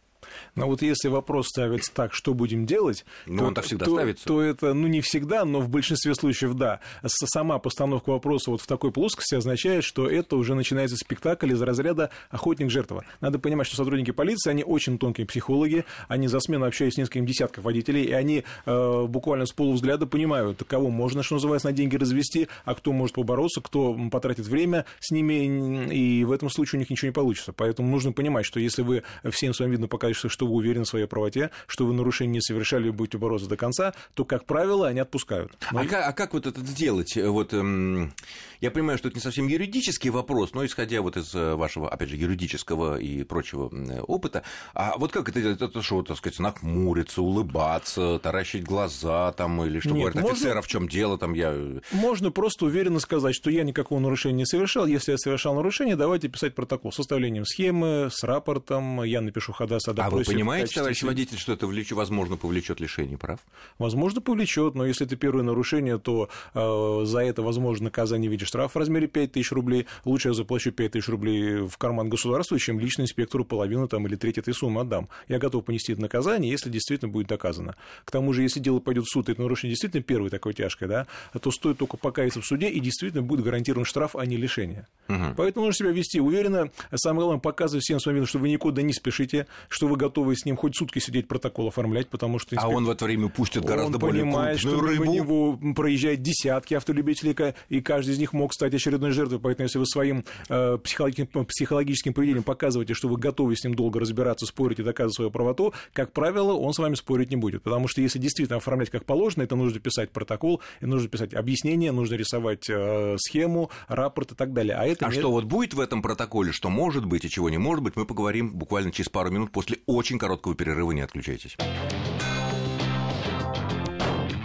Но 0.55 0.67
вот 0.67 0.81
если 0.81 1.07
вопрос 1.07 1.47
ставится 1.47 1.93
так, 1.93 2.13
что 2.13 2.33
будем 2.33 2.65
делать, 2.65 3.05
ну, 3.25 3.39
то, 3.39 3.45
он-то 3.45 3.61
всегда 3.61 3.85
то, 3.85 3.95
ставится. 3.95 4.25
то 4.25 4.41
это, 4.41 4.73
ну, 4.73 4.87
не 4.87 5.01
всегда, 5.01 5.45
но 5.45 5.59
в 5.59 5.69
большинстве 5.69 6.15
случаев 6.15 6.53
да. 6.53 6.79
Сама 7.05 7.59
постановка 7.59 8.09
вопроса 8.09 8.51
вот 8.51 8.61
в 8.61 8.67
такой 8.67 8.91
плоскости 8.91 9.35
означает, 9.35 9.83
что 9.83 10.09
это 10.09 10.35
уже 10.35 10.55
начинается 10.55 10.95
спектакль 10.97 11.51
из 11.51 11.61
разряда 11.61 12.09
охотник-жертва. 12.29 13.05
Надо 13.19 13.39
понимать, 13.39 13.67
что 13.67 13.77
сотрудники 13.77 14.11
полиции, 14.11 14.49
они 14.49 14.63
очень 14.63 14.97
тонкие 14.97 15.25
психологи, 15.25 15.85
они 16.07 16.27
за 16.27 16.39
смену 16.39 16.65
общаются 16.65 16.97
с 16.97 16.99
несколькими 16.99 17.25
десятками 17.25 17.63
водителей, 17.63 18.03
и 18.03 18.11
они 18.11 18.43
э, 18.65 19.05
буквально 19.07 19.45
с 19.45 19.51
полувзгляда 19.51 20.05
понимают, 20.05 20.61
кого 20.67 20.89
можно, 20.89 21.23
что 21.23 21.35
называется, 21.35 21.69
на 21.69 21.73
деньги 21.73 21.95
развести, 21.95 22.47
а 22.65 22.75
кто 22.75 22.91
может 22.91 23.15
побороться, 23.15 23.61
кто 23.61 23.97
потратит 24.11 24.45
время 24.45 24.85
с 24.99 25.11
ними, 25.11 25.87
и 25.93 26.23
в 26.23 26.31
этом 26.31 26.49
случае 26.49 26.77
у 26.77 26.79
них 26.79 26.89
ничего 26.89 27.07
не 27.07 27.13
получится. 27.13 27.53
Поэтому 27.53 27.89
нужно 27.89 28.11
понимать, 28.11 28.45
что 28.45 28.59
если 28.59 28.81
вы 28.81 29.03
всем 29.29 29.53
своим 29.53 29.71
видом 29.71 29.89
покажете, 29.89 30.10
что, 30.13 30.29
что 30.29 30.47
вы 30.47 30.53
уверены 30.53 30.85
в 30.85 30.87
своей 30.87 31.05
правоте, 31.05 31.51
что 31.67 31.85
вы 31.85 31.93
нарушение 31.93 32.33
не 32.33 32.41
совершали 32.41 32.87
и 32.87 32.91
будете 32.91 33.17
бороться 33.17 33.47
до 33.47 33.57
конца, 33.57 33.93
то, 34.13 34.25
как 34.25 34.45
правило, 34.45 34.87
они 34.87 34.99
отпускают. 34.99 35.51
Но... 35.71 35.81
А, 35.81 35.85
как, 35.85 36.07
а 36.07 36.13
как 36.13 36.33
вот 36.33 36.47
это 36.47 36.61
сделать? 36.61 37.17
Вот, 37.17 37.53
эм, 37.53 38.13
я 38.59 38.71
понимаю, 38.71 38.97
что 38.97 39.07
это 39.07 39.17
не 39.17 39.21
совсем 39.21 39.47
юридический 39.47 40.09
вопрос, 40.09 40.53
но 40.53 40.65
исходя 40.65 41.01
вот 41.01 41.17
из 41.17 41.33
э, 41.33 41.55
вашего, 41.55 41.89
опять 41.89 42.09
же, 42.09 42.17
юридического 42.17 42.99
и 42.99 43.23
прочего 43.23 43.71
опыта, 44.01 44.43
а 44.73 44.97
вот 44.97 45.11
как 45.11 45.29
это 45.29 45.41
делать? 45.41 45.61
Это 45.61 45.81
что, 45.81 46.03
так 46.03 46.17
сказать, 46.17 46.39
нахмуриться, 46.39 47.21
улыбаться, 47.21 48.19
таращить 48.19 48.63
глаза 48.63 49.31
там, 49.33 49.63
или 49.63 49.79
что 49.79 49.89
Нет, 49.89 49.97
говорят 49.97 50.15
можно... 50.21 50.31
офицера, 50.31 50.61
в 50.61 50.67
чем 50.67 50.87
дело 50.87 51.17
там 51.17 51.33
я... 51.33 51.55
Можно 51.91 52.31
просто 52.31 52.65
уверенно 52.65 52.99
сказать, 52.99 53.35
что 53.35 53.49
я 53.49 53.63
никакого 53.63 53.99
нарушения 53.99 54.37
не 54.37 54.45
совершал. 54.45 54.85
Если 54.85 55.11
я 55.11 55.17
совершал 55.17 55.55
нарушение, 55.55 55.95
давайте 55.95 56.27
писать 56.27 56.55
протокол 56.55 56.91
с 56.91 56.95
составлением 56.95 57.45
схемы, 57.45 58.09
с 58.11 58.23
рапортом, 58.23 59.03
я 59.03 59.21
напишу 59.21 59.53
ходатайство 59.53 59.93
а 60.07 60.09
вы 60.09 60.23
понимаете, 60.23 60.75
товарищ 60.75 61.03
водитель, 61.03 61.37
что 61.37 61.53
это, 61.53 61.67
влечет, 61.67 61.97
возможно, 61.97 62.37
повлечет 62.37 62.79
лишение 62.79 63.17
прав? 63.17 63.39
Возможно, 63.77 64.21
повлечет, 64.21 64.75
но 64.75 64.85
если 64.85 65.05
это 65.05 65.15
первое 65.15 65.43
нарушение, 65.43 65.97
то 65.97 66.29
э, 66.53 67.05
за 67.05 67.19
это 67.19 67.41
возможно 67.41 67.85
наказание 67.85 68.29
в 68.29 68.31
виде 68.31 68.45
штрафа 68.45 68.73
в 68.73 68.75
размере 68.77 69.07
5 69.07 69.31
тысяч 69.31 69.51
рублей. 69.51 69.87
Лучше 70.05 70.29
я 70.29 70.33
заплачу 70.33 70.71
5 70.71 70.91
тысяч 70.91 71.07
рублей 71.07 71.67
в 71.67 71.77
карман 71.77 72.09
государства, 72.09 72.59
чем 72.59 72.79
лично 72.79 73.03
инспектору 73.03 73.45
половину 73.45 73.87
там, 73.87 74.07
или 74.07 74.15
треть 74.15 74.37
этой 74.37 74.53
суммы 74.53 74.81
отдам. 74.81 75.09
Я 75.27 75.39
готов 75.39 75.65
понести 75.65 75.93
это 75.93 76.01
наказание, 76.01 76.51
если 76.51 76.69
действительно 76.69 77.11
будет 77.11 77.27
доказано. 77.27 77.75
К 78.05 78.11
тому 78.11 78.33
же, 78.33 78.43
если 78.43 78.59
дело 78.59 78.79
пойдет 78.79 79.05
в 79.05 79.11
суд, 79.11 79.29
и 79.29 79.33
это 79.33 79.41
нарушение 79.41 79.73
действительно 79.73 80.03
первое 80.03 80.29
такое 80.29 80.53
тяжкое, 80.53 80.87
да, 80.89 81.07
то 81.39 81.51
стоит 81.51 81.77
только 81.77 81.97
покаяться 81.97 82.41
в 82.41 82.45
суде, 82.45 82.69
и 82.69 82.79
действительно 82.79 83.23
будет 83.23 83.43
гарантирован 83.43 83.85
штраф, 83.85 84.15
а 84.15 84.25
не 84.25 84.37
лишение. 84.37 84.87
Угу. 85.09 85.35
Поэтому 85.37 85.65
нужно 85.65 85.85
себя 85.85 85.91
вести 85.91 86.19
уверенно. 86.19 86.71
Самое 86.95 87.25
главное, 87.25 87.41
показывать 87.41 87.83
всем 87.83 87.99
своим 87.99 88.15
видом, 88.15 88.27
что 88.27 88.39
вы 88.39 88.49
никуда 88.49 88.81
не 88.81 88.93
спешите, 88.93 89.47
что 89.69 89.87
вы 89.91 89.97
готовы 89.97 90.35
с 90.35 90.45
ним 90.45 90.55
хоть 90.55 90.75
сутки 90.75 90.99
сидеть 90.99 91.27
протокол 91.27 91.67
оформлять, 91.67 92.07
потому 92.07 92.39
что... 92.39 92.55
Инспектор... 92.55 92.73
А 92.73 92.75
он 92.75 92.85
в 92.85 92.89
это 92.89 93.05
время 93.05 93.29
пустит 93.29 93.63
гораздо 93.63 93.95
он 93.95 93.99
более 93.99 94.23
понимает, 94.23 94.59
крупную 94.59 94.95
что 94.95 95.03
рыбу. 95.03 95.13
него 95.13 95.59
проезжает 95.75 96.21
десятки 96.21 96.73
автолюбителей, 96.73 97.35
и 97.69 97.81
каждый 97.81 98.11
из 98.11 98.19
них 98.19 98.33
мог 98.33 98.53
стать 98.53 98.73
очередной 98.73 99.11
жертвой, 99.11 99.39
поэтому 99.39 99.65
если 99.65 99.79
вы 99.79 99.85
своим 99.85 100.23
э, 100.49 100.77
психологическим, 100.77 101.45
психологическим 101.45 102.13
поведением 102.13 102.43
показываете, 102.43 102.93
что 102.93 103.09
вы 103.09 103.17
готовы 103.17 103.55
с 103.55 103.63
ним 103.63 103.75
долго 103.75 103.99
разбираться, 103.99 104.45
спорить 104.45 104.79
и 104.79 104.83
доказывать 104.83 105.15
свою 105.15 105.31
правоту, 105.31 105.73
как 105.93 106.13
правило, 106.13 106.53
он 106.53 106.73
с 106.73 106.79
вами 106.79 106.95
спорить 106.95 107.29
не 107.29 107.35
будет, 107.35 107.63
потому 107.63 107.87
что 107.87 108.01
если 108.01 108.17
действительно 108.17 108.57
оформлять 108.57 108.89
как 108.89 109.05
положено, 109.05 109.43
это 109.43 109.55
нужно 109.55 109.79
писать 109.79 110.11
протокол, 110.11 110.61
и 110.79 110.85
нужно 110.85 111.09
писать 111.09 111.33
объяснение, 111.33 111.91
нужно 111.91 112.15
рисовать 112.15 112.69
э, 112.69 113.15
схему, 113.19 113.69
рапорт 113.87 114.31
и 114.31 114.35
так 114.35 114.53
далее, 114.53 114.75
а 114.75 114.85
это 114.85 115.05
а 115.05 115.09
не... 115.09 115.19
что 115.19 115.31
вот 115.31 115.43
будет 115.43 115.73
в 115.73 115.79
этом 115.79 116.01
протоколе, 116.01 116.51
что 116.53 116.69
может 116.69 117.05
быть 117.05 117.25
и 117.25 117.29
чего 117.29 117.49
не 117.49 117.57
может 117.57 117.83
быть, 117.83 117.95
мы 117.95 118.05
поговорим 118.05 118.51
буквально 118.51 118.91
через 118.91 119.09
пару 119.09 119.31
минут 119.31 119.51
после 119.51 119.79
очень 119.85 120.17
короткого 120.17 120.55
перерыва. 120.55 120.91
Не 120.91 121.01
отключайтесь. 121.01 121.55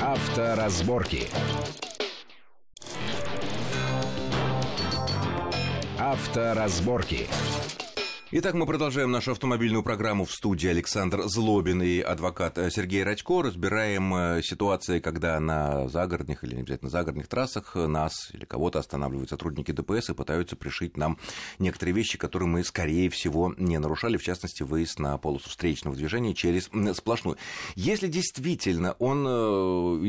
Авторазборки. 0.01 1.29
Авторазборки. 5.99 7.29
Итак, 8.39 8.53
мы 8.53 8.67
продолжаем 8.67 9.11
нашу 9.11 9.31
автомобильную 9.31 9.83
программу 9.83 10.27
в 10.27 10.31
студии 10.31 10.69
Александр 10.69 11.23
Злобин 11.23 11.81
и 11.81 12.01
адвокат 12.01 12.59
э, 12.59 12.71
Сергей 12.71 13.03
Радько. 13.03 13.41
Разбираем 13.41 14.15
э, 14.15 14.43
ситуации, 14.43 15.01
когда 15.01 15.41
на 15.41 15.89
загородных 15.89 16.45
или 16.45 16.57
не 16.57 16.61
обязательно 16.61 16.91
загородных 16.91 17.29
трассах 17.29 17.75
нас 17.77 18.29
или 18.35 18.45
кого-то 18.45 18.79
останавливают 18.79 19.31
сотрудники 19.31 19.73
ДПС 19.73 20.11
и 20.11 20.13
пытаются 20.13 20.55
пришить 20.55 20.99
нам 20.99 21.17
некоторые 21.59 21.95
вещи, 21.95 22.19
которые 22.19 22.47
мы, 22.47 22.63
скорее 22.63 23.09
всего, 23.09 23.55
не 23.57 23.79
нарушали, 23.79 24.19
в 24.19 24.23
частности, 24.23 24.63
выезд 24.63 24.99
на 24.99 25.17
полосу 25.17 25.49
встречного 25.49 25.97
движения 25.97 26.35
через 26.35 26.69
сплошную. 26.95 27.39
Если 27.75 28.07
действительно 28.07 28.97
он 28.99 29.25
э, 29.27 29.31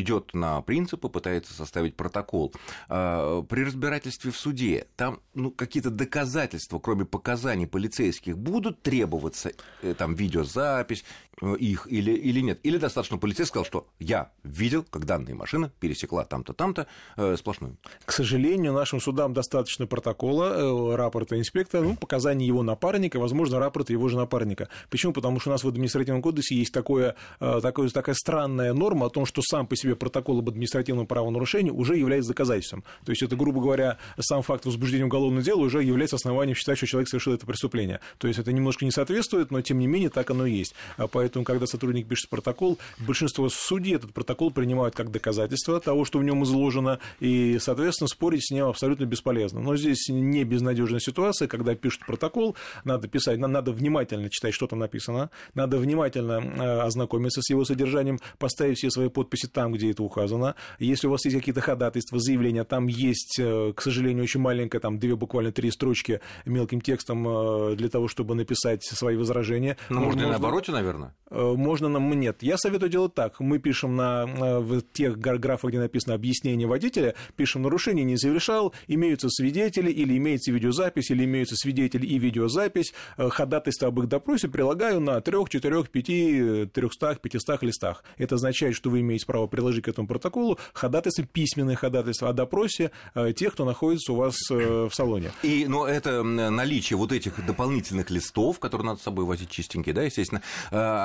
идет 0.02 0.34
на 0.34 0.62
принципы, 0.64 1.08
пытается 1.08 1.54
составить 1.54 1.96
протокол, 1.96 2.54
при 2.90 3.64
разбирательстве 3.64 4.32
в 4.32 4.38
суде 4.38 4.88
там 4.98 5.22
ну, 5.34 5.50
какие-то 5.50 5.92
доказательства, 5.92 6.80
кроме 6.80 7.06
показаний 7.06 7.68
полицейских, 7.68 8.17
полицейских 8.18 8.38
будут 8.38 8.82
требоваться 8.82 9.52
э, 9.82 9.94
там 9.94 10.16
видеозапись 10.16 11.04
их 11.42 11.88
или, 11.90 12.12
или 12.12 12.40
нет? 12.42 12.60
Или 12.64 12.78
достаточно 12.78 13.18
полицейский 13.18 13.48
сказал, 13.48 13.66
что 13.66 13.88
я 14.00 14.32
видел, 14.44 14.84
как 14.90 15.06
данная 15.06 15.36
машина 15.36 15.72
пересекла 15.80 16.26
там-то, 16.26 16.54
там-то 16.54 16.88
э, 17.16 17.36
сплошную? 17.38 17.78
К 18.06 18.12
сожалению, 18.12 18.74
нашим 18.74 19.00
судам 19.00 19.34
достаточно 19.34 19.86
протокола, 19.86 20.56
э, 20.56 20.96
рапорта 20.96 21.38
инспектора, 21.38 21.84
ну, 21.84 21.96
показаний 21.96 22.48
его 22.48 22.64
напарника, 22.64 23.20
возможно, 23.20 23.60
рапорта 23.60 23.94
его 23.94 24.10
же 24.10 24.18
напарника. 24.18 24.70
Почему? 24.90 25.14
Потому 25.14 25.40
что 25.40 25.50
у 25.50 25.54
нас 25.54 25.64
в 25.64 25.68
административном 25.68 26.22
кодексе 26.22 26.56
есть 26.56 26.74
такое, 26.74 27.16
э, 27.40 27.60
такое, 27.62 27.90
такая 27.90 28.16
странная 28.16 28.74
норма 28.74 29.06
о 29.06 29.10
том, 29.10 29.26
что 29.26 29.42
сам 29.44 29.68
по 29.68 29.76
себе 29.76 29.96
протокол 29.96 30.40
об 30.40 30.50
административном 30.50 31.06
правонарушении 31.06 31.72
уже 31.72 31.98
является 31.98 32.30
доказательством. 32.30 32.84
То 33.06 33.12
есть 33.12 33.22
это, 33.22 33.36
грубо 33.36 33.62
говоря, 33.62 33.98
сам 34.20 34.42
факт 34.42 34.66
возбуждения 34.66 35.06
уголовного 35.06 35.44
дела 35.44 35.62
уже 35.62 35.84
является 35.84 36.16
основанием 36.16 36.56
считать, 36.56 36.78
что 36.78 36.88
человек 36.88 37.10
совершил 37.10 37.34
это 37.34 37.46
преступление. 37.46 38.00
То 38.18 38.28
есть 38.28 38.40
это 38.40 38.52
немножко 38.52 38.86
не 38.86 38.92
соответствует, 38.92 39.52
но 39.52 39.62
тем 39.62 39.78
не 39.80 39.88
менее 39.88 40.10
так 40.10 40.30
оно 40.32 40.46
и 40.46 40.52
есть. 40.52 40.74
А 40.98 41.08
поэтому, 41.28 41.44
когда 41.44 41.68
сотрудник 41.68 42.08
пишет 42.08 42.30
протокол, 42.30 42.78
большинство 43.00 43.50
судей 43.50 43.96
этот 43.96 44.14
протокол 44.14 44.50
принимают 44.50 44.96
как 44.96 45.12
доказательство 45.12 45.80
того, 45.82 46.06
что 46.06 46.20
в 46.20 46.24
нем 46.24 46.44
изложено, 46.44 47.00
и, 47.20 47.58
соответственно, 47.60 48.08
спорить 48.08 48.48
с 48.48 48.52
ним 48.52 48.66
абсолютно 48.66 49.04
бесполезно. 49.04 49.60
Но 49.60 49.76
здесь 49.76 50.08
не 50.08 50.46
безнадежная 50.46 51.02
ситуация, 51.02 51.50
когда 51.50 51.76
пишут 51.76 52.06
протокол, 52.06 52.56
надо 52.86 53.10
писать, 53.10 53.40
надо 53.40 53.74
внимательно 53.74 54.30
читать, 54.30 54.54
что 54.54 54.68
там 54.68 54.80
написано, 54.80 55.30
надо 55.54 55.78
внимательно 55.78 56.40
э, 56.40 56.80
ознакомиться 56.86 57.42
с 57.42 57.50
его 57.50 57.66
содержанием, 57.66 58.20
поставить 58.40 58.78
все 58.78 58.90
свои 58.90 59.10
подписи 59.10 59.48
там, 59.48 59.74
где 59.74 59.92
это 59.92 60.04
указано. 60.04 60.56
Если 60.80 61.08
у 61.08 61.12
вас 61.12 61.26
есть 61.26 61.36
какие-то 61.36 61.60
ходатайства, 61.60 62.20
заявления, 62.20 62.64
там 62.64 62.88
есть, 62.88 63.38
э, 63.38 63.74
к 63.76 63.82
сожалению, 63.82 64.24
очень 64.24 64.40
маленькое, 64.40 64.80
там 64.80 64.98
две 64.98 65.18
буквально 65.18 65.52
три 65.52 65.72
строчки 65.72 66.22
мелким 66.46 66.80
текстом 66.80 67.28
э, 67.28 67.76
для 67.76 67.90
того, 67.90 68.08
чтобы 68.08 68.34
написать 68.34 68.86
свои 68.86 69.18
возражения. 69.18 69.76
Ну, 69.90 70.00
можно, 70.00 70.22
можно 70.22 70.22
и 70.22 70.30
на 70.30 70.36
обороте, 70.38 70.72
наверное? 70.72 71.14
Э, 71.30 71.54
можно 71.56 71.90
нам 71.90 72.08
нет. 72.18 72.42
Я 72.42 72.58
советую 72.58 72.90
делать 72.90 73.14
так. 73.14 73.40
Мы 73.40 73.60
пишем 73.60 73.96
на 73.96 74.26
в 74.26 74.82
тех 74.82 75.18
графах, 75.20 75.70
где 75.70 75.80
написано 75.80 76.16
объяснение 76.16 76.68
водителя, 76.68 77.16
пишем 77.36 77.64
нарушение 77.64 78.06
не 78.06 78.18
совершал, 78.18 78.74
имеются 78.88 79.30
свидетели, 79.30 79.92
или 79.92 80.18
имеется 80.18 80.52
видеозапись, 80.52 81.12
или 81.12 81.26
имеются 81.26 81.56
свидетели 81.56 82.06
и 82.06 82.18
видеозапись. 82.18 82.94
Э, 83.18 83.30
ходатайство 83.30 83.90
об 83.90 84.00
их 84.00 84.08
допросе 84.08 84.48
прилагаю 84.48 85.00
на 85.00 85.22
3, 85.22 85.38
4, 85.50 85.84
5, 85.84 86.74
300, 86.74 87.16
500 87.16 87.64
листах. 87.64 88.04
Это 88.18 88.36
означает, 88.36 88.76
что 88.76 88.90
вы 88.90 89.02
имеете 89.02 89.26
право 89.26 89.48
приложить 89.48 89.86
к 89.86 89.88
этому 89.88 90.08
протоколу 90.08 90.58
ходатайство, 90.74 91.26
письменное 91.26 91.76
ходатайство 91.76 92.30
о 92.30 92.34
допросе 92.34 92.92
э, 93.16 93.34
тех, 93.34 93.54
кто 93.54 93.66
находится 93.66 94.14
у 94.14 94.16
вас 94.16 94.38
в 94.50 94.90
салоне. 94.94 95.32
И, 95.44 95.66
но 95.68 95.88
это 95.88 96.24
наличие 96.24 96.98
вот 96.98 97.12
этих 97.12 97.46
дополнительных 97.46 98.10
листов, 98.10 98.60
которые 98.60 98.88
надо 98.88 99.00
с 99.00 99.04
собой 99.04 99.26
возить 99.26 99.50
чистенькие, 99.50 99.94
да, 99.94 100.04
естественно, 100.04 100.42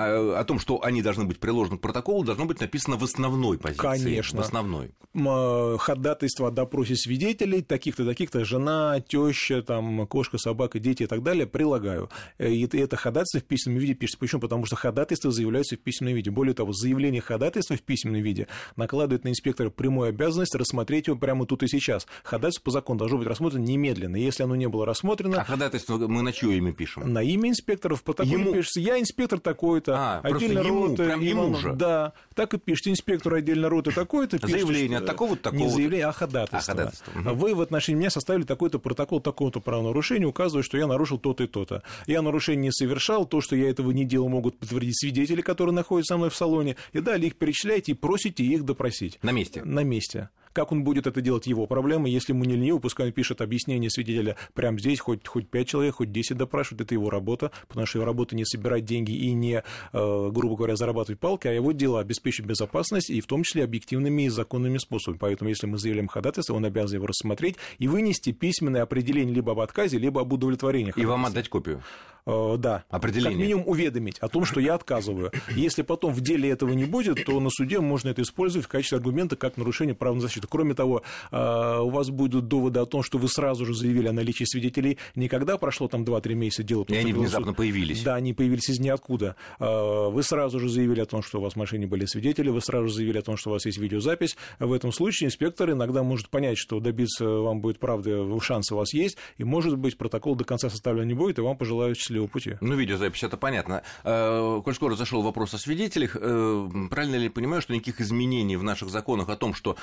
а, 0.06 0.40
о 0.40 0.44
том, 0.44 0.59
что 0.59 0.82
они 0.82 1.02
должны 1.02 1.25
быть 1.25 1.38
приложены 1.38 1.78
к 1.78 1.80
протоколу, 1.80 2.25
должно 2.25 2.44
быть 2.44 2.61
написано 2.61 2.97
в 2.97 3.04
основной 3.04 3.59
позиции. 3.59 3.82
Конечно. 3.82 4.38
В 4.38 4.44
основной. 4.44 4.90
А, 5.14 5.76
ходатайство 5.78 6.49
о 6.49 6.50
допросе 6.50 6.97
свидетелей, 6.97 7.62
таких-то, 7.62 8.04
таких-то, 8.04 8.44
жена, 8.44 9.00
теща, 9.00 9.62
там, 9.62 10.06
кошка, 10.06 10.38
собака, 10.38 10.78
дети 10.78 11.04
и 11.04 11.06
так 11.06 11.23
далее, 11.23 11.47
прилагаю. 11.47 12.11
Э, 12.38 12.50
и 12.50 12.66
это 12.76 12.97
ходатайство 12.97 13.41
в 13.41 13.45
письменном 13.45 13.80
виде 13.80 13.95
пишется. 13.95 14.19
Почему? 14.19 14.41
Потому 14.41 14.67
что 14.67 14.76
ходатайство 14.76 15.30
заявляется 15.30 15.76
в 15.76 15.80
письменном 15.80 16.17
виде. 16.17 16.30
Более 16.30 16.54
того, 16.54 16.73
заявление 16.73 17.21
ходатайства 17.21 17.76
в 17.76 17.82
письменном 17.82 18.23
виде 18.23 18.49
накладывает 18.76 19.25
на 19.25 19.28
инспектора 19.28 19.71
прямую 19.71 20.08
обязанность 20.08 20.54
рассмотреть 20.54 21.06
его 21.06 21.17
прямо 21.17 21.47
тут 21.47 21.62
и 21.62 21.69
сейчас. 21.69 22.06
Ходатайство 22.25 22.62
по 22.65 22.71
закону 22.71 22.99
должно 22.99 23.19
быть 23.19 23.26
рассмотрено 23.26 23.62
немедленно. 23.62 24.17
Если 24.17 24.43
оно 24.43 24.56
не 24.56 24.69
было 24.69 24.86
рассмотрено... 24.86 25.41
А 25.41 25.45
ходатайство 25.45 25.99
мы 25.99 26.23
на 26.23 26.32
чье 26.32 26.56
имя 26.56 26.73
пишем? 26.73 27.12
На 27.12 27.23
имя 27.23 27.50
инспектора 27.50 27.95
в 27.95 28.02
протоколе 28.02 28.41
ему... 28.41 28.52
пишется. 28.52 28.80
Я 28.80 28.99
инспектор 28.99 29.41
такой-то, 29.41 29.92
а, 29.95 30.21
отдельно 30.23 30.61
ему, 30.61 30.89
роты. 30.89 31.05
Прям 31.05 31.21
ему 31.21 31.50
Иван... 31.50 31.57
же? 31.61 31.73
Да, 31.75 32.13
так 32.35 32.55
и 32.55 32.59
пишете. 32.59 32.91
Инспектор 32.91 33.35
отдельно 33.35 33.69
роты 33.69 33.91
такой-то. 33.93 34.39
Пишете, 34.39 34.59
заявление 34.59 34.99
от 34.99 35.07
такого-то, 35.07 35.43
такого 35.43 35.61
Не 35.61 35.69
заявление, 35.69 36.07
а 36.07 36.13
ходатайство. 36.13 36.73
А 36.73 36.76
ходатайство. 36.76 37.21
Угу. 37.21 37.31
Вы 37.35 37.55
в 37.55 37.61
отношении 37.61 37.99
меня 37.99 38.11
составили 38.11 38.45
такой-то 38.45 38.78
протокол 38.78 39.21
такого-то 39.21 39.61
правонарушения, 39.61 40.26
указывая, 40.26 40.63
что 40.63 40.78
я 40.78 40.87
нарушил 40.87 41.19
то-то 41.19 41.45
и 41.45 41.47
то-то. 41.47 41.83
Я 42.07 42.23
нарушение 42.23 42.63
не 42.63 42.73
совершал, 42.73 43.26
то, 43.26 43.41
что 43.41 43.57
я 43.57 43.71
этого 43.71 43.91
не 43.91 44.05
делал, 44.05 44.28
могут 44.28 44.59
подтвердить 44.59 44.99
свидетели, 44.99 45.41
которые 45.41 45.75
находятся 45.75 46.15
со 46.15 46.19
мной 46.19 46.31
в 46.31 46.37
салоне. 46.37 46.76
И 46.93 47.00
далее 47.00 47.28
их 47.28 47.37
перечисляете 47.37 47.93
и 47.93 47.95
просите 47.95 48.45
их 48.45 48.65
допросить. 48.65 49.19
На 49.23 49.33
месте? 49.33 49.63
На 49.65 49.85
месте. 49.85 50.28
Как 50.52 50.73
он 50.73 50.84
будет 50.84 51.06
это 51.06 51.21
делать, 51.21 51.47
его 51.47 51.67
проблема. 51.67 52.08
Если 52.08 52.32
ему 52.32 52.45
не 52.45 52.54
лениво, 52.54 52.78
пускай 52.78 53.06
он 53.06 53.12
пишет 53.12 53.41
объяснение 53.41 53.91
свидетеля 53.91 54.36
прямо 54.54 54.78
здесь, 54.78 55.00
хоть, 55.00 55.26
хоть 55.26 55.49
5 55.49 55.69
человек, 55.69 55.97
хоть 55.97 56.12
10 56.12 56.36
допрашивают, 56.36 56.82
это 56.82 56.95
его 56.95 57.10
работа, 57.10 57.50
потому 57.69 57.86
что 57.86 57.99
его 57.99 58.06
работа 58.06 58.36
не 58.36 58.45
собирать 58.45 58.84
деньги 58.84 59.12
и 59.12 59.32
не, 59.32 59.62
э, 59.93 60.30
грубо 60.32 60.56
говоря, 60.56 60.76
зарабатывать 60.76 61.21
палки, 61.21 61.49
а 61.49 61.52
его 61.52 61.73
дело 61.73 62.00
обеспечить 62.00 62.45
безопасность 62.45 63.10
и 63.10 63.21
в 63.21 63.26
том 63.26 63.43
числе 63.43 63.65
объективными 63.65 64.23
и 64.23 64.28
законными 64.28 64.78
способами. 64.78 65.19
Поэтому, 65.19 65.50
если 65.50 65.67
мы 65.67 65.78
заявляем 65.78 66.08
ходатайство, 66.08 66.54
он 66.54 66.65
обязан 66.65 66.97
его 66.97 67.06
рассмотреть 67.06 67.56
и 67.78 67.88
вынести 67.88 68.32
письменное 68.32 68.82
определение 68.82 69.34
либо 69.34 69.52
об 69.52 69.60
отказе, 69.60 69.99
либо 69.99 70.21
об 70.21 70.32
удовлетворении. 70.32 70.93
И 70.97 71.04
вам 71.04 71.26
отдать 71.26 71.49
копию? 71.49 71.82
Э, 72.26 72.56
да. 72.58 72.84
Определение. 72.88 73.32
Как 73.32 73.41
минимум 73.41 73.65
уведомить 73.67 74.19
о 74.19 74.28
том, 74.28 74.45
что 74.45 74.60
я 74.60 74.75
отказываю. 74.75 75.32
Если 75.54 75.82
потом 75.82 76.12
в 76.12 76.21
деле 76.21 76.50
этого 76.50 76.73
не 76.73 76.84
будет, 76.84 77.25
то 77.25 77.38
на 77.41 77.50
суде 77.50 77.80
можно 77.80 78.10
это 78.10 78.23
использовать 78.23 78.67
в 78.67 78.69
качестве 78.69 78.99
аргумента 78.99 79.36
как 79.36 79.56
нарушение 79.56 79.95
права 79.95 80.15
на 80.15 80.21
защиту. 80.21 80.42
Кроме 80.49 80.75
того, 80.75 81.02
э, 81.31 81.78
у 81.81 81.89
вас 81.91 82.11
будут 82.11 82.49
доводы 82.49 82.81
о 82.81 82.87
том, 82.87 83.02
что 83.02 83.19
вы 83.19 83.28
сразу 83.28 83.67
же 83.67 83.75
заявили 83.75 84.09
о 84.09 84.13
наличии 84.13 84.45
свидетелей. 84.45 84.99
Никогда 85.15 85.59
прошло 85.59 85.89
там 85.89 86.05
2-3 86.05 86.35
месяца 86.35 86.63
дела. 86.63 86.85
И 86.89 86.95
они 86.95 87.13
внезапно 87.13 87.49
суд. 87.49 87.57
появились. 87.57 88.02
Да, 88.02 88.15
они 88.15 88.33
появились 88.33 88.69
из 88.71 88.78
ниоткуда. 88.78 89.37
Э, 89.59 90.09
вы 90.11 90.23
сразу 90.23 90.61
же 90.61 90.69
заявили 90.69 91.00
о 91.00 91.07
том, 91.07 91.23
что 91.23 91.39
у 91.39 91.43
вас 91.43 91.55
в 91.55 91.57
машине 91.57 91.87
были 91.87 92.05
свидетели, 92.07 92.49
вы 92.49 92.61
сразу 92.61 92.89
же 92.89 92.95
заявили 92.95 93.19
о 93.19 93.23
том, 93.23 93.37
что 93.37 93.50
у 93.50 93.52
вас 93.52 93.67
есть 93.67 93.78
видеозапись. 93.78 94.37
В 94.59 94.73
этом 94.73 94.93
случае 94.93 95.28
инспектор 95.28 95.71
иногда 95.71 96.02
может 96.02 96.28
понять, 96.28 96.59
что 96.59 96.81
добиться 96.81 97.26
вам 97.26 97.61
будет 97.61 97.78
правды, 97.78 98.23
шанс 98.41 98.71
у 98.73 98.76
вас 98.76 98.93
есть, 98.93 99.17
и, 99.39 99.45
может 99.45 99.76
быть, 99.76 99.97
протокол 99.97 100.35
до 100.35 100.45
конца 100.45 100.69
составлен 100.71 101.07
не 101.07 101.15
будет, 101.15 101.39
и 101.39 101.43
вам 101.43 101.57
пожелают 101.57 101.99
счастливого 101.99 102.28
пути. 102.28 102.57
Ну, 102.61 102.76
видео 102.76 102.93
видеозапись, 102.93 103.23
это 103.23 103.37
понятно. 103.37 103.83
Э, 104.05 104.61
коль 104.65 104.75
скоро 104.75 104.95
зашел 104.95 105.23
вопрос 105.23 105.55
о 105.55 105.59
свидетелях, 105.59 106.17
э, 106.21 106.69
правильно 106.91 107.17
ли 107.17 107.25
я 107.25 107.31
понимаю, 107.31 107.63
что 107.63 107.75
никаких 107.75 108.00
изменений 108.00 108.57
в 108.57 108.63
наших 108.63 108.91
законах 108.91 109.28
о 109.28 109.37
том, 109.37 109.55
что 109.55 109.76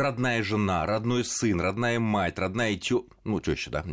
родная 0.00 0.42
жена, 0.42 0.86
родной 0.86 1.24
сын, 1.24 1.60
родная 1.60 2.00
мать, 2.00 2.38
родная 2.38 2.74
тё... 2.76 3.04
ну, 3.24 3.40
теща, 3.40 3.70
да, 3.70 3.84